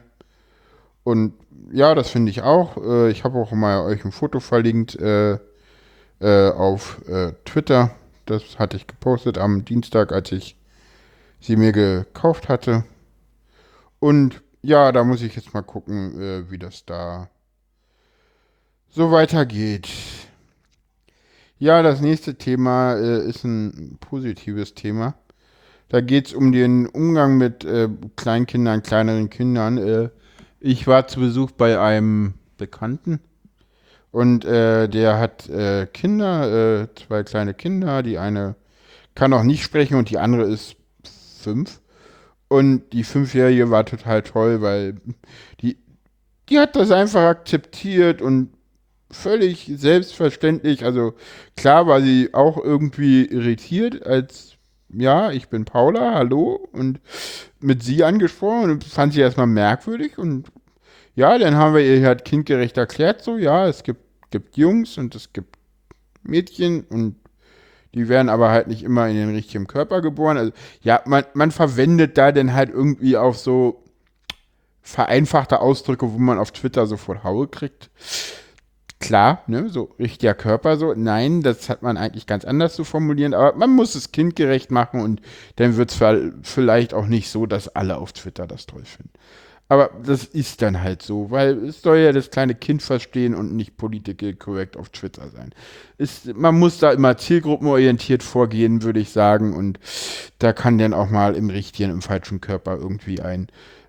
Und 1.05 1.35
ja, 1.73 1.95
das 1.95 2.11
finde 2.11 2.31
ich 2.31 2.43
auch. 2.43 2.77
Äh, 2.77 3.11
ich 3.11 3.25
habe 3.25 3.39
auch 3.39 3.53
mal 3.53 3.85
euch 3.87 4.05
ein 4.05 4.13
Foto 4.13 4.41
verlinkt 4.41 4.97
äh, 4.97 5.39
äh 6.21 6.51
auf 6.51 7.01
äh, 7.09 7.33
Twitter. 7.45 7.91
Das 8.27 8.59
hatte 8.59 8.77
ich 8.77 8.87
gepostet 8.87 9.39
am 9.39 9.65
Dienstag, 9.65 10.13
als 10.13 10.33
ich 10.33 10.57
sie 11.41 11.57
mir 11.57 11.73
gekauft 11.73 12.49
hatte. 12.49 12.85
Und 14.01 14.43
ja, 14.63 14.93
da 14.93 15.05
muss 15.05 15.23
ich 15.23 15.37
jetzt 15.37 15.55
mal 15.55 15.63
gucken, 15.63 16.21
äh, 16.21 16.51
wie 16.51 16.59
das 16.59 16.85
da 16.85 17.29
so 18.89 19.13
weitergeht. 19.13 19.89
Ja, 21.59 21.83
das 21.83 22.01
nächste 22.01 22.37
Thema 22.37 22.93
ist 22.93 23.45
ein 23.45 23.99
positives 24.01 24.75
Thema. 24.75 25.15
Da 25.89 26.01
geht 26.01 26.29
es 26.29 26.35
um 26.35 26.53
den 26.53 26.87
Umgang 26.87 27.39
mit 27.39 27.65
äh, 27.65 27.89
Kleinkindern, 28.17 28.83
kleineren 28.83 29.31
Kindern. 29.31 29.79
Äh, 29.79 30.11
ich 30.61 30.87
war 30.87 31.09
zu 31.09 31.21
Besuch 31.21 31.51
bei 31.53 31.81
einem 31.81 32.35
Bekannten 32.59 33.21
und 34.19 34.45
äh, 34.45 34.89
der 34.89 35.21
hat 35.21 35.49
äh, 35.49 35.87
Kinder, 35.87 36.83
äh, 36.83 36.89
zwei 36.97 37.23
kleine 37.23 37.55
Kinder. 37.55 38.03
Die 38.03 38.19
eine 38.19 38.57
kann 39.15 39.33
auch 39.33 39.45
nicht 39.45 39.63
sprechen 39.63 39.95
und 39.97 40.11
die 40.11 40.19
andere 40.19 40.43
ist 40.43 40.75
fünf. 41.41 41.81
Und 42.49 42.93
die 42.93 43.05
Fünfjährige 43.05 43.71
war 43.71 43.87
total 43.87 44.23
toll, 44.23 44.61
weil 44.61 44.97
die, 45.61 45.79
die 46.49 46.59
hat 46.59 46.75
das 46.75 46.91
einfach 46.91 47.23
akzeptiert 47.23 48.21
und 48.21 48.51
völlig 49.09 49.71
selbstverständlich. 49.77 50.85
Also 50.85 51.15
klar 51.57 51.87
war 51.87 52.03
sie 52.03 52.35
auch 52.35 52.57
irgendwie 52.57 53.25
irritiert, 53.25 54.05
als 54.05 54.57
ja, 54.89 55.31
ich 55.31 55.49
bin 55.49 55.65
Paula, 55.65 56.15
hallo, 56.15 56.67
und 56.73 56.99
mit 57.61 57.85
sie 57.85 58.03
angesprochen 58.03 58.73
und 58.73 58.83
fand 58.83 59.13
sie 59.13 59.21
erstmal 59.21 59.47
merkwürdig 59.47 60.19
und 60.19 60.49
ja, 61.15 61.39
dann 61.39 61.57
haben 61.57 61.75
wir 61.75 61.83
ihr 61.83 62.05
halt 62.07 62.25
kindgerecht 62.25 62.77
erklärt, 62.77 63.23
so, 63.23 63.37
ja, 63.39 63.67
es 63.69 63.83
gibt, 63.85 64.08
gibt 64.31 64.57
Jungs 64.57 64.99
und 64.99 65.15
es 65.15 65.33
gibt 65.33 65.57
Mädchen 66.23 66.83
und 66.83 67.17
die 67.95 68.09
werden 68.09 68.29
aber 68.29 68.51
halt 68.51 68.69
nicht 68.69 68.83
immer 68.83 69.09
in 69.09 69.17
den 69.17 69.35
richtigen 69.35 69.67
Körper 69.67 70.03
geboren. 70.03 70.37
Also, 70.37 70.53
ja, 70.83 71.01
man, 71.07 71.25
man 71.35 71.51
verwendet 71.51 72.19
da 72.19 72.33
dann 72.33 72.53
halt 72.53 72.71
irgendwie 72.71 73.17
auch 73.17 73.35
so 73.35 73.83
vereinfachte 74.83 75.61
Ausdrücke, 75.61 76.13
wo 76.13 76.19
man 76.19 76.39
auf 76.39 76.53
Twitter 76.53 76.87
sofort 76.87 77.25
Haue 77.25 77.49
kriegt. 77.49 77.91
Klar, 79.01 79.43
ne, 79.47 79.69
so 79.69 79.95
richtiger 79.99 80.35
Körper, 80.35 80.77
so, 80.77 80.95
nein, 80.95 81.43
das 81.43 81.69
hat 81.69 81.83
man 81.83 81.97
eigentlich 81.97 82.27
ganz 82.27 82.45
anders 82.45 82.75
zu 82.75 82.85
formulieren, 82.85 83.35
aber 83.35 83.57
man 83.57 83.71
muss 83.71 83.95
es 83.95 84.13
kindgerecht 84.13 84.71
machen 84.71 85.01
und 85.01 85.21
dann 85.57 85.77
wird 85.77 85.91
es 85.91 86.03
vielleicht 86.43 86.95
auch 86.95 87.07
nicht 87.07 87.31
so, 87.31 87.47
dass 87.47 87.69
alle 87.69 87.99
auf 87.99 88.13
Twitter 88.13 88.47
das 88.47 88.67
toll 88.67 88.85
finden. 88.85 89.13
Aber 89.71 89.91
das 90.03 90.25
ist 90.25 90.63
dann 90.63 90.81
halt 90.81 91.03
so, 91.03 91.31
weil 91.31 91.67
es 91.67 91.83
soll 91.83 91.99
ja 91.99 92.13
das 92.13 92.31
kleine 92.31 92.55
Kind 92.55 92.83
verstehen 92.83 93.35
und 93.35 93.55
nicht 93.55 93.77
political 93.77 94.33
correct 94.33 94.79
auf 94.79 94.89
Twitter 94.89 95.29
sein. 95.29 95.51
Ist, 95.99 96.35
man 96.35 96.59
muss 96.59 96.79
da 96.79 96.91
immer 96.91 97.19
zielgruppenorientiert 97.19 98.23
vorgehen, 98.23 98.83
würde 98.83 99.01
ich 99.01 99.11
sagen. 99.11 99.53
Und 99.55 99.79
da 100.39 100.55
kann 100.55 100.79
dann 100.79 100.95
auch 100.95 101.11
mal 101.11 101.35
im 101.35 101.51
richtigen, 101.51 101.91
im 101.91 102.01
falschen 102.01 102.41
Körper 102.41 102.79
irgendwie 102.79 103.21
ein, 103.21 103.49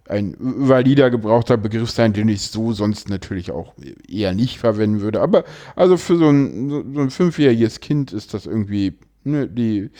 ein 0.09 0.35
valider 0.39 1.11
gebrauchter 1.11 1.57
Begriff 1.57 1.91
sein, 1.91 2.13
den 2.13 2.29
ich 2.29 2.41
so 2.41 2.73
sonst 2.73 3.09
natürlich 3.09 3.51
auch 3.51 3.73
eher 4.07 4.33
nicht 4.33 4.57
verwenden 4.59 5.01
würde. 5.01 5.21
Aber 5.21 5.43
also 5.75 5.97
für 5.97 6.17
so 6.17 6.29
ein, 6.29 6.93
so 6.93 7.01
ein 7.01 7.11
fünfjähriges 7.11 7.79
Kind 7.79 8.11
ist 8.11 8.33
das 8.33 8.45
irgendwie, 8.47 8.97
ne, 9.23 9.47
die. 9.47 9.91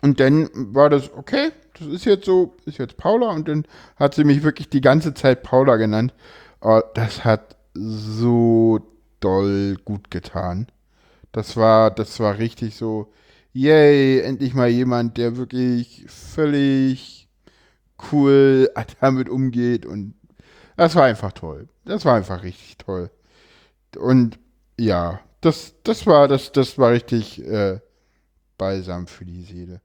Und 0.00 0.20
dann 0.20 0.48
war 0.54 0.88
das 0.88 1.12
okay, 1.12 1.50
das 1.78 1.88
ist 1.88 2.04
jetzt 2.04 2.24
so, 2.24 2.54
ist 2.66 2.78
jetzt 2.78 2.96
Paula 2.96 3.30
und 3.30 3.48
dann 3.48 3.64
hat 3.96 4.14
sie 4.14 4.24
mich 4.24 4.42
wirklich 4.42 4.68
die 4.68 4.80
ganze 4.80 5.12
Zeit 5.12 5.42
Paula 5.42 5.76
genannt. 5.76 6.14
Oh, 6.60 6.80
das 6.94 7.24
hat 7.24 7.56
so 7.74 8.80
doll 9.18 9.76
gut 9.84 10.10
getan. 10.10 10.68
Das 11.32 11.56
war, 11.56 11.90
das 11.90 12.20
war 12.20 12.38
richtig 12.38 12.76
so, 12.76 13.12
yay, 13.52 14.20
endlich 14.20 14.54
mal 14.54 14.68
jemand, 14.68 15.16
der 15.16 15.36
wirklich 15.36 16.04
völlig 16.08 17.09
cool 18.12 18.70
damit 19.00 19.28
umgeht 19.28 19.86
und 19.86 20.14
das 20.76 20.94
war 20.94 21.04
einfach 21.04 21.32
toll. 21.32 21.68
Das 21.84 22.04
war 22.04 22.16
einfach 22.16 22.42
richtig 22.42 22.78
toll. 22.78 23.10
Und 23.98 24.38
ja, 24.78 25.20
das, 25.40 25.74
das 25.82 26.06
war, 26.06 26.28
das, 26.28 26.52
das 26.52 26.78
war 26.78 26.92
richtig 26.92 27.44
äh, 27.46 27.80
balsam 28.56 29.06
für 29.06 29.26
die 29.26 29.42
Seele. 29.42 29.82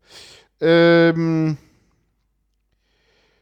Ähm, 0.62 1.58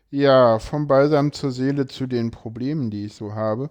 ja, 0.10 0.58
vom 0.60 0.88
Balsam 0.88 1.32
zur 1.32 1.52
Seele 1.52 1.88
zu 1.88 2.08
den 2.08 2.32
Problemen, 2.32 2.90
die 2.90 3.06
ich 3.06 3.14
so 3.14 3.34
habe. 3.34 3.70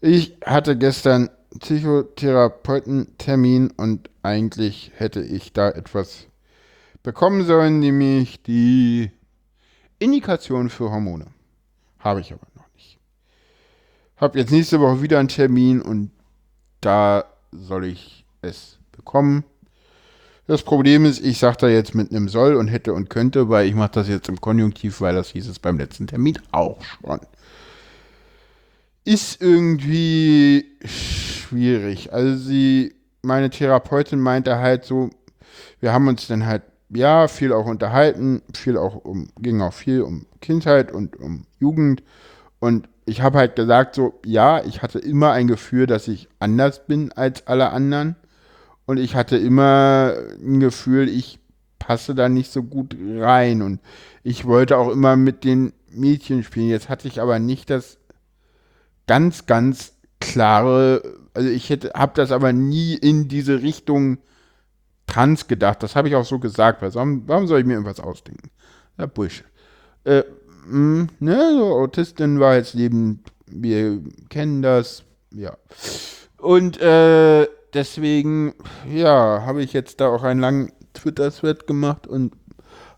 Ich 0.00 0.36
hatte 0.44 0.76
gestern 0.76 1.30
Psychotherapeutentermin 1.58 3.70
und 3.70 4.10
eigentlich 4.22 4.92
hätte 4.94 5.22
ich 5.22 5.52
da 5.52 5.70
etwas 5.70 6.26
bekommen 7.02 7.44
sollen, 7.44 7.80
nämlich 7.80 8.42
die 8.42 9.10
Indikation 10.04 10.68
für 10.68 10.90
Hormone. 10.90 11.26
Habe 11.98 12.20
ich 12.20 12.32
aber 12.32 12.46
noch 12.54 12.66
nicht. 12.74 12.98
Habe 14.18 14.38
jetzt 14.38 14.52
nächste 14.52 14.78
Woche 14.80 15.00
wieder 15.00 15.18
einen 15.18 15.28
Termin 15.28 15.80
und 15.80 16.10
da 16.82 17.24
soll 17.52 17.86
ich 17.86 18.26
es 18.42 18.78
bekommen. 18.92 19.44
Das 20.46 20.62
Problem 20.62 21.06
ist, 21.06 21.24
ich 21.24 21.38
sage 21.38 21.56
da 21.60 21.68
jetzt 21.68 21.94
mit 21.94 22.10
einem 22.10 22.28
soll 22.28 22.56
und 22.56 22.68
hätte 22.68 22.92
und 22.92 23.08
könnte, 23.08 23.48
weil 23.48 23.66
ich 23.66 23.74
mache 23.74 23.92
das 23.92 24.08
jetzt 24.08 24.28
im 24.28 24.40
Konjunktiv, 24.40 25.00
weil 25.00 25.14
das 25.14 25.30
hieß 25.30 25.48
es 25.48 25.58
beim 25.58 25.78
letzten 25.78 26.06
Termin 26.06 26.38
auch 26.52 26.82
schon. 26.82 27.20
Ist 29.06 29.40
irgendwie 29.40 30.66
schwierig. 30.84 32.12
Also 32.12 32.36
sie, 32.36 32.94
meine 33.22 33.48
Therapeutin 33.48 34.20
meinte 34.20 34.58
halt 34.58 34.84
so, 34.84 35.08
wir 35.80 35.94
haben 35.94 36.08
uns 36.08 36.26
dann 36.26 36.44
halt, 36.44 36.62
ja, 36.88 37.28
viel 37.28 37.52
auch 37.52 37.66
unterhalten, 37.66 38.42
viel 38.54 38.76
auch 38.76 38.96
um, 38.96 39.28
ging 39.40 39.60
auch 39.60 39.72
viel 39.72 40.02
um 40.02 40.26
Kindheit 40.40 40.92
und 40.92 41.16
um 41.16 41.46
Jugend. 41.58 42.02
Und 42.60 42.88
ich 43.06 43.20
habe 43.20 43.38
halt 43.38 43.56
gesagt 43.56 43.94
so, 43.94 44.20
ja, 44.24 44.64
ich 44.64 44.82
hatte 44.82 44.98
immer 44.98 45.32
ein 45.32 45.48
Gefühl, 45.48 45.86
dass 45.86 46.08
ich 46.08 46.28
anders 46.38 46.86
bin 46.86 47.12
als 47.12 47.46
alle 47.46 47.70
anderen 47.70 48.16
und 48.86 48.98
ich 48.98 49.14
hatte 49.14 49.36
immer 49.36 50.14
ein 50.38 50.60
Gefühl, 50.60 51.08
ich 51.08 51.38
passe 51.78 52.14
da 52.14 52.28
nicht 52.28 52.50
so 52.52 52.62
gut 52.62 52.96
rein. 53.18 53.62
Und 53.62 53.80
ich 54.22 54.46
wollte 54.46 54.78
auch 54.78 54.90
immer 54.90 55.16
mit 55.16 55.44
den 55.44 55.72
Mädchen 55.90 56.42
spielen. 56.42 56.68
Jetzt 56.68 56.88
hatte 56.88 57.08
ich 57.08 57.20
aber 57.20 57.38
nicht 57.38 57.70
das 57.70 57.98
ganz, 59.06 59.46
ganz 59.46 59.94
klare, 60.20 61.02
also 61.34 61.48
ich 61.48 61.70
habe 61.70 62.12
das 62.14 62.32
aber 62.32 62.52
nie 62.52 62.94
in 62.94 63.28
diese 63.28 63.62
Richtung 63.62 64.18
trans 65.14 65.46
gedacht. 65.46 65.82
Das 65.82 65.96
habe 65.96 66.08
ich 66.08 66.16
auch 66.16 66.24
so 66.24 66.38
gesagt. 66.38 66.82
Warum, 66.82 67.22
warum 67.26 67.46
soll 67.46 67.60
ich 67.60 67.66
mir 67.66 67.74
irgendwas 67.74 68.00
ausdenken? 68.00 68.50
Ja, 68.98 69.06
Bullshit. 69.06 69.46
Äh, 70.04 70.24
mh, 70.66 70.72
hm, 70.72 71.08
ne, 71.20 71.54
so 71.56 71.74
Autistin 71.74 72.40
war 72.40 72.56
jetzt 72.56 72.74
Leben, 72.74 73.22
wir 73.46 74.00
kennen 74.28 74.62
das, 74.62 75.04
ja. 75.30 75.56
Und 76.38 76.80
äh, 76.80 77.46
deswegen, 77.72 78.54
ja, 78.92 79.42
habe 79.46 79.62
ich 79.62 79.72
jetzt 79.72 80.00
da 80.00 80.08
auch 80.08 80.22
einen 80.22 80.40
langen 80.40 80.72
Twitter-Thread 80.94 81.66
gemacht 81.66 82.06
und 82.06 82.34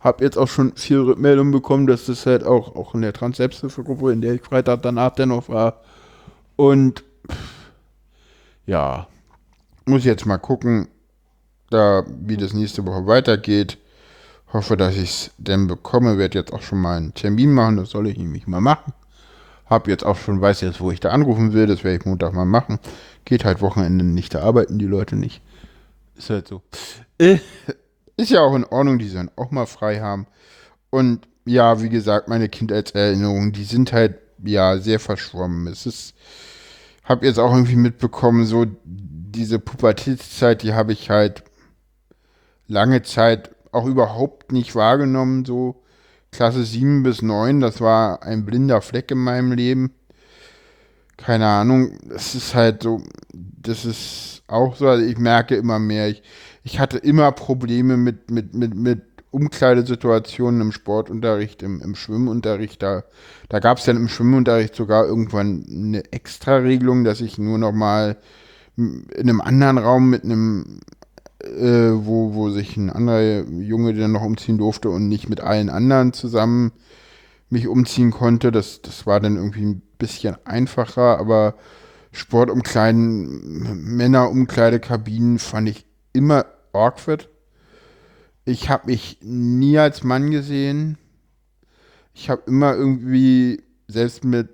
habe 0.01 0.25
jetzt 0.25 0.37
auch 0.37 0.49
schon 0.49 0.75
viel 0.77 1.01
Rückmeldung 1.01 1.51
bekommen, 1.51 1.87
dass 1.87 2.07
das 2.07 2.27
halt 2.27 2.45
auch, 2.45 2.75
auch 2.77 2.95
in 2.95 3.03
der 3.03 3.13
Trans-Selbsthilfegruppe, 3.13 4.13
in 4.13 4.21
der 4.21 4.35
ich 4.35 4.43
Freitag 4.43 4.83
danach 4.83 5.11
dennoch 5.11 5.49
war. 5.49 5.83
Und 6.57 7.05
ja, 8.67 9.07
muss 9.85 10.05
jetzt 10.05 10.27
mal 10.27 10.39
gucken, 10.39 10.89
da 11.71 12.05
wie 12.07 12.37
das 12.37 12.53
nächste 12.53 12.85
Woche 12.87 13.07
weitergeht. 13.07 13.79
Hoffe, 14.53 14.77
dass 14.77 14.95
ich 14.95 15.11
es 15.11 15.31
denn 15.39 15.67
bekomme. 15.67 16.19
Werde 16.19 16.39
jetzt 16.39 16.53
auch 16.53 16.63
schon 16.63 16.81
mal 16.81 16.97
einen 16.97 17.15
Termin 17.15 17.53
machen, 17.53 17.77
das 17.77 17.91
soll 17.91 18.07
ich 18.07 18.17
nämlich 18.17 18.47
mal 18.47 18.61
machen. 18.61 18.93
Hab 19.67 19.89
jetzt 19.89 20.05
auch 20.05 20.17
schon, 20.17 20.41
weiß 20.41 20.61
jetzt, 20.61 20.81
wo 20.81 20.93
ich 20.93 21.01
da 21.01 21.11
anrufen 21.11 21.53
will, 21.53 21.67
das 21.67 21.83
werde 21.83 21.99
ich 21.99 22.05
Montag 22.05 22.33
mal 22.33 22.45
machen. 22.45 22.79
Geht 23.25 23.45
halt 23.45 23.61
Wochenende 23.61 24.05
nicht, 24.05 24.35
da 24.35 24.43
arbeiten 24.43 24.79
die 24.79 24.87
Leute 24.87 25.17
nicht. 25.17 25.43
Ist 26.17 26.31
halt 26.31 26.47
so. 26.47 26.63
Äh, 27.19 27.39
ist 28.17 28.31
ja 28.31 28.41
auch 28.41 28.55
in 28.55 28.65
Ordnung, 28.65 28.99
die 28.99 29.09
sollen 29.09 29.31
auch 29.37 29.51
mal 29.51 29.67
frei 29.67 30.01
haben. 30.01 30.27
Und 30.91 31.27
ja, 31.45 31.83
wie 31.83 31.89
gesagt, 31.89 32.29
meine 32.29 32.49
Kindheitserinnerungen, 32.49 33.53
die 33.53 33.65
sind 33.65 33.93
halt, 33.93 34.19
ja, 34.45 34.79
sehr 34.79 35.01
verschwommen. 35.01 35.67
Es 35.67 35.87
ist, 35.87 36.15
hab 37.05 37.23
jetzt 37.23 37.39
auch 37.39 37.53
irgendwie 37.53 37.77
mitbekommen, 37.77 38.45
so 38.45 38.67
diese 38.85 39.59
Pubertätszeit, 39.59 40.63
die 40.63 40.75
habe 40.75 40.93
ich 40.93 41.11
halt 41.11 41.45
lange 42.69 43.03
Zeit 43.03 43.55
auch 43.73 43.87
überhaupt 43.87 44.53
nicht 44.53 44.75
wahrgenommen, 44.75 45.45
so 45.45 45.83
Klasse 46.33 46.65
7 46.65 47.03
bis 47.03 47.23
9, 47.23 47.61
das 47.61 47.81
war 47.81 48.23
ein 48.23 48.45
blinder 48.45 48.81
Fleck 48.81 49.11
in 49.11 49.19
meinem 49.19 49.53
Leben. 49.53 49.93
Keine 51.17 51.47
Ahnung, 51.47 51.93
es 52.15 52.35
ist 52.35 52.55
halt 52.55 52.83
so, 52.83 53.03
das 53.33 53.85
ist 53.85 54.43
auch 54.49 54.77
so, 54.77 54.89
also 54.89 55.05
ich 55.05 55.19
merke 55.19 55.57
immer 55.57 55.79
mehr, 55.79 56.09
ich, 56.09 56.23
ich 56.63 56.79
hatte 56.79 56.99
immer 56.99 57.33
Probleme 57.33 57.97
mit, 57.97 58.31
mit, 58.31 58.55
mit, 58.55 58.75
mit 58.75 59.03
Umkleidesituationen 59.31 60.61
im 60.61 60.73
Sportunterricht, 60.73 61.63
im, 61.63 61.81
im 61.81 61.95
Schwimmunterricht. 61.95 62.83
Da, 62.83 63.05
da 63.49 63.59
gab 63.59 63.79
es 63.79 63.85
dann 63.85 63.97
im 63.97 64.09
Schwimmunterricht 64.09 64.75
sogar 64.75 65.07
irgendwann 65.07 65.67
eine 65.69 66.13
Extra-Regelung, 66.13 67.05
dass 67.05 67.21
ich 67.21 67.39
nur 67.39 67.59
noch 67.59 67.73
mal 67.73 68.17
in 68.77 69.07
einem 69.17 69.41
anderen 69.41 69.79
Raum 69.79 70.11
mit 70.11 70.25
einem 70.25 70.81
äh, 71.47 72.07
wo, 72.07 72.35
wo 72.35 72.51
sich 72.51 72.77
ein 72.77 72.91
anderer 72.91 73.45
Junge 73.49 73.95
dann 73.95 74.13
noch 74.13 74.23
umziehen 74.23 74.59
durfte 74.59 74.91
und 74.91 75.09
nicht 75.09 75.29
mit 75.29 75.41
allen 75.41 75.71
anderen 75.71 76.13
zusammen 76.13 76.73
mich 77.49 77.69
umziehen 77.69 78.11
konnte. 78.11 78.53
Das, 78.53 78.83
das 78.83 79.07
war 79.07 79.21
dann 79.21 79.37
irgendwie 79.37 79.65
ein 79.65 79.83
bisschen 79.99 80.37
einfacher, 80.45 81.19
aber 81.19 81.55
Sportumkleiden, 82.13 83.97
Männerumkleidekabinen 83.97 85.39
fand 85.39 85.69
ich 85.69 85.87
immer 86.13 86.47
awkward. 86.73 87.29
Ich 88.45 88.71
habe 88.71 88.87
mich 88.87 89.19
nie 89.23 89.79
als 89.79 90.03
Mann 90.05 90.31
gesehen. 90.31 90.99
Ich 92.15 92.31
habe 92.31 92.43
immer 92.47 92.75
irgendwie, 92.75 93.63
selbst 93.89 94.25
mit 94.25 94.49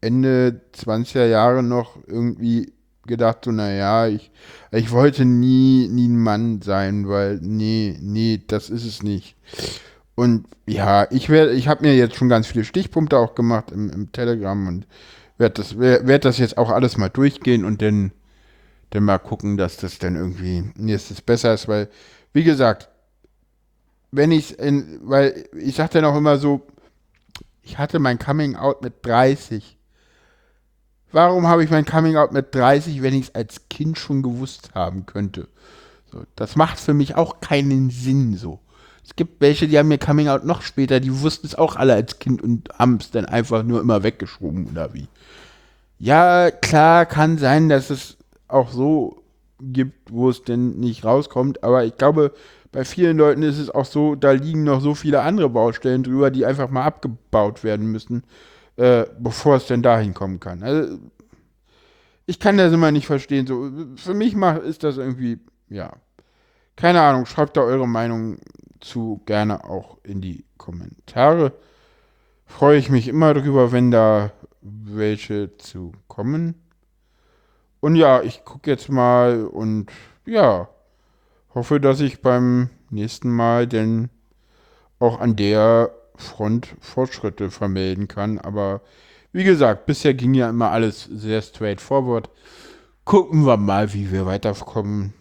Ende 0.00 0.60
20er 0.74 1.26
Jahre 1.26 1.62
noch 1.62 1.98
irgendwie 2.06 2.72
gedacht, 3.06 3.44
so, 3.44 3.52
naja, 3.52 4.06
ich, 4.06 4.30
ich 4.70 4.90
wollte 4.90 5.24
nie, 5.24 5.88
nie 5.88 6.08
ein 6.08 6.18
Mann 6.18 6.62
sein, 6.62 7.08
weil, 7.08 7.38
nee, 7.42 7.96
nee, 8.00 8.40
das 8.46 8.70
ist 8.70 8.84
es 8.84 9.02
nicht. 9.02 9.36
Und 10.14 10.46
ja, 10.66 11.10
ich 11.10 11.28
werde, 11.28 11.52
ich 11.52 11.68
habe 11.68 11.86
mir 11.86 11.96
jetzt 11.96 12.16
schon 12.16 12.28
ganz 12.28 12.46
viele 12.46 12.64
Stichpunkte 12.64 13.18
auch 13.18 13.34
gemacht 13.34 13.70
im, 13.72 13.90
im 13.90 14.12
Telegram 14.12 14.66
und 14.66 14.86
werde 15.38 15.54
das, 15.54 15.78
werd 15.78 16.24
das 16.24 16.38
jetzt 16.38 16.58
auch 16.58 16.70
alles 16.70 16.96
mal 16.96 17.08
durchgehen 17.08 17.64
und 17.64 17.82
dann, 17.82 18.12
dann 18.90 19.04
mal 19.04 19.18
gucken, 19.18 19.56
dass 19.56 19.76
das 19.78 19.98
dann 19.98 20.16
irgendwie 20.16 20.70
nächstes 20.76 21.22
besser 21.22 21.54
ist, 21.54 21.66
weil, 21.66 21.88
wie 22.32 22.44
gesagt, 22.44 22.88
wenn 24.10 24.30
ich 24.30 24.58
in, 24.58 25.00
weil 25.02 25.48
ich 25.58 25.74
sage 25.74 25.94
dann 25.94 26.04
auch 26.04 26.16
immer 26.16 26.36
so, 26.36 26.66
ich 27.62 27.78
hatte 27.78 27.98
mein 27.98 28.18
Coming 28.18 28.56
Out 28.56 28.82
mit 28.82 28.94
30 29.04 29.78
Warum 31.12 31.46
habe 31.46 31.62
ich 31.62 31.70
mein 31.70 31.84
Coming 31.84 32.16
Out 32.16 32.32
mit 32.32 32.54
30, 32.54 33.02
wenn 33.02 33.14
ich 33.14 33.28
es 33.28 33.34
als 33.34 33.68
Kind 33.68 33.98
schon 33.98 34.22
gewusst 34.22 34.70
haben 34.74 35.06
könnte? 35.06 35.48
So, 36.10 36.24
das 36.36 36.56
macht 36.56 36.80
für 36.80 36.94
mich 36.94 37.16
auch 37.16 37.40
keinen 37.40 37.90
Sinn 37.90 38.36
so. 38.36 38.60
Es 39.04 39.16
gibt 39.16 39.40
welche, 39.40 39.68
die 39.68 39.78
haben 39.78 39.88
mir 39.88 39.98
Coming 39.98 40.28
Out 40.28 40.44
noch 40.44 40.62
später, 40.62 41.00
die 41.00 41.20
wussten 41.20 41.46
es 41.46 41.54
auch 41.54 41.76
alle 41.76 41.94
als 41.94 42.18
Kind 42.18 42.42
und 42.42 42.68
haben 42.78 42.96
es 43.00 43.10
dann 43.10 43.26
einfach 43.26 43.62
nur 43.62 43.80
immer 43.80 44.02
weggeschoben 44.02 44.68
oder 44.70 44.94
wie. 44.94 45.08
Ja, 45.98 46.50
klar, 46.50 47.06
kann 47.06 47.38
sein, 47.38 47.68
dass 47.68 47.90
es 47.90 48.16
auch 48.48 48.70
so 48.70 49.22
gibt, 49.60 50.10
wo 50.10 50.30
es 50.30 50.42
denn 50.42 50.80
nicht 50.80 51.04
rauskommt. 51.04 51.62
Aber 51.62 51.84
ich 51.84 51.96
glaube, 51.96 52.32
bei 52.72 52.84
vielen 52.84 53.18
Leuten 53.18 53.42
ist 53.42 53.58
es 53.58 53.70
auch 53.70 53.84
so, 53.84 54.14
da 54.14 54.32
liegen 54.32 54.64
noch 54.64 54.80
so 54.80 54.94
viele 54.94 55.20
andere 55.22 55.50
Baustellen 55.50 56.02
drüber, 56.02 56.30
die 56.30 56.46
einfach 56.46 56.70
mal 56.70 56.84
abgebaut 56.84 57.64
werden 57.64 57.86
müssen, 57.86 58.24
äh, 58.82 59.06
bevor 59.16 59.56
es 59.56 59.68
denn 59.68 59.80
dahin 59.80 60.12
kommen 60.12 60.40
kann. 60.40 60.64
Also, 60.64 60.98
ich 62.26 62.40
kann 62.40 62.56
das 62.56 62.72
immer 62.72 62.90
nicht 62.90 63.06
verstehen. 63.06 63.46
So, 63.46 63.70
für 63.94 64.12
mich 64.12 64.34
macht, 64.34 64.62
ist 64.62 64.82
das 64.82 64.96
irgendwie, 64.96 65.38
ja. 65.68 65.92
Keine 66.74 67.00
Ahnung, 67.00 67.26
schreibt 67.26 67.56
da 67.56 67.60
eure 67.60 67.86
Meinung 67.86 68.38
zu 68.80 69.22
gerne 69.24 69.62
auch 69.62 69.98
in 70.02 70.20
die 70.20 70.44
Kommentare. 70.58 71.52
Freue 72.44 72.76
ich 72.76 72.90
mich 72.90 73.06
immer 73.06 73.34
drüber, 73.34 73.70
wenn 73.70 73.92
da 73.92 74.32
welche 74.62 75.56
zu 75.58 75.92
kommen. 76.08 76.60
Und 77.78 77.94
ja, 77.94 78.20
ich 78.22 78.44
gucke 78.44 78.68
jetzt 78.68 78.88
mal 78.88 79.44
und 79.44 79.92
ja, 80.26 80.68
hoffe, 81.54 81.78
dass 81.78 82.00
ich 82.00 82.20
beim 82.20 82.70
nächsten 82.90 83.30
Mal 83.30 83.68
denn 83.68 84.10
auch 84.98 85.20
an 85.20 85.36
der 85.36 85.92
Front 86.16 86.68
Fortschritte 86.80 87.50
vermelden 87.50 88.08
kann. 88.08 88.38
Aber 88.38 88.80
wie 89.32 89.44
gesagt, 89.44 89.86
bisher 89.86 90.14
ging 90.14 90.34
ja 90.34 90.50
immer 90.50 90.70
alles 90.70 91.04
sehr 91.04 91.42
straightforward. 91.42 92.30
Gucken 93.04 93.46
wir 93.46 93.56
mal, 93.56 93.92
wie 93.94 94.12
wir 94.12 94.26
weiterkommen. 94.26 95.14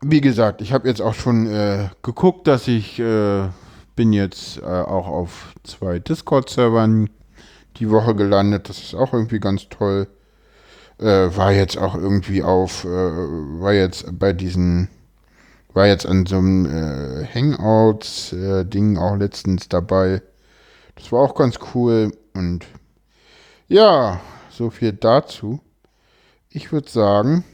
Wie 0.00 0.20
gesagt, 0.20 0.60
ich 0.60 0.72
habe 0.72 0.88
jetzt 0.88 1.00
auch 1.00 1.14
schon 1.14 1.46
äh, 1.46 1.88
geguckt, 2.02 2.48
dass 2.48 2.66
ich 2.66 2.98
äh, 2.98 3.48
bin 3.94 4.12
jetzt 4.12 4.58
äh, 4.58 4.64
auch 4.64 5.06
auf 5.06 5.54
zwei 5.62 5.98
Discord-Servern 5.98 7.08
die 7.76 7.90
Woche 7.90 8.14
gelandet. 8.14 8.68
Das 8.68 8.78
ist 8.78 8.94
auch 8.94 9.12
irgendwie 9.12 9.38
ganz 9.38 9.68
toll. 9.68 10.08
Äh, 10.98 11.36
war 11.36 11.52
jetzt 11.52 11.78
auch 11.78 11.94
irgendwie 11.94 12.42
auf, 12.42 12.84
äh, 12.84 12.88
war 12.88 13.72
jetzt 13.72 14.06
bei 14.18 14.32
diesen, 14.32 14.88
war 15.74 15.86
jetzt 15.86 16.06
an 16.06 16.26
so 16.26 16.36
einem 16.38 16.66
äh, 16.66 17.26
Hangouts-Ding 17.26 18.98
auch 18.98 19.16
letztens 19.16 19.68
dabei. 19.68 20.22
Das 20.96 21.12
war 21.12 21.20
auch 21.20 21.34
ganz 21.34 21.58
cool 21.74 22.12
und 22.34 22.66
ja, 23.68 24.20
so 24.50 24.70
viel 24.70 24.92
dazu. 24.92 25.60
Ich 26.50 26.72
würde 26.72 26.90
sagen, 26.90 27.44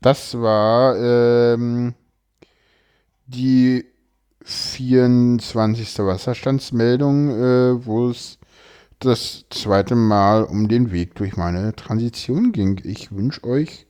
das 0.00 0.40
war 0.40 0.96
ähm, 0.96 1.94
die 3.26 3.84
24. 4.44 5.98
Wasserstandsmeldung, 5.98 7.30
äh, 7.30 7.84
wo 7.84 8.08
es 8.08 8.38
das 9.00 9.44
zweite 9.50 9.94
Mal 9.96 10.44
um 10.44 10.68
den 10.68 10.92
Weg 10.92 11.16
durch 11.16 11.36
meine 11.36 11.74
Transition 11.74 12.52
ging. 12.52 12.80
Ich 12.84 13.12
wünsche 13.12 13.44
euch 13.44 13.86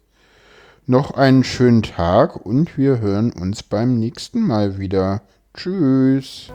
noch 0.86 1.12
einen 1.12 1.44
schönen 1.44 1.82
Tag 1.82 2.36
und 2.36 2.76
wir 2.78 3.00
hören 3.00 3.32
uns 3.32 3.62
beim 3.62 3.98
nächsten 3.98 4.40
Mal 4.40 4.78
wieder. 4.78 5.22
Tschüss. 5.54 6.52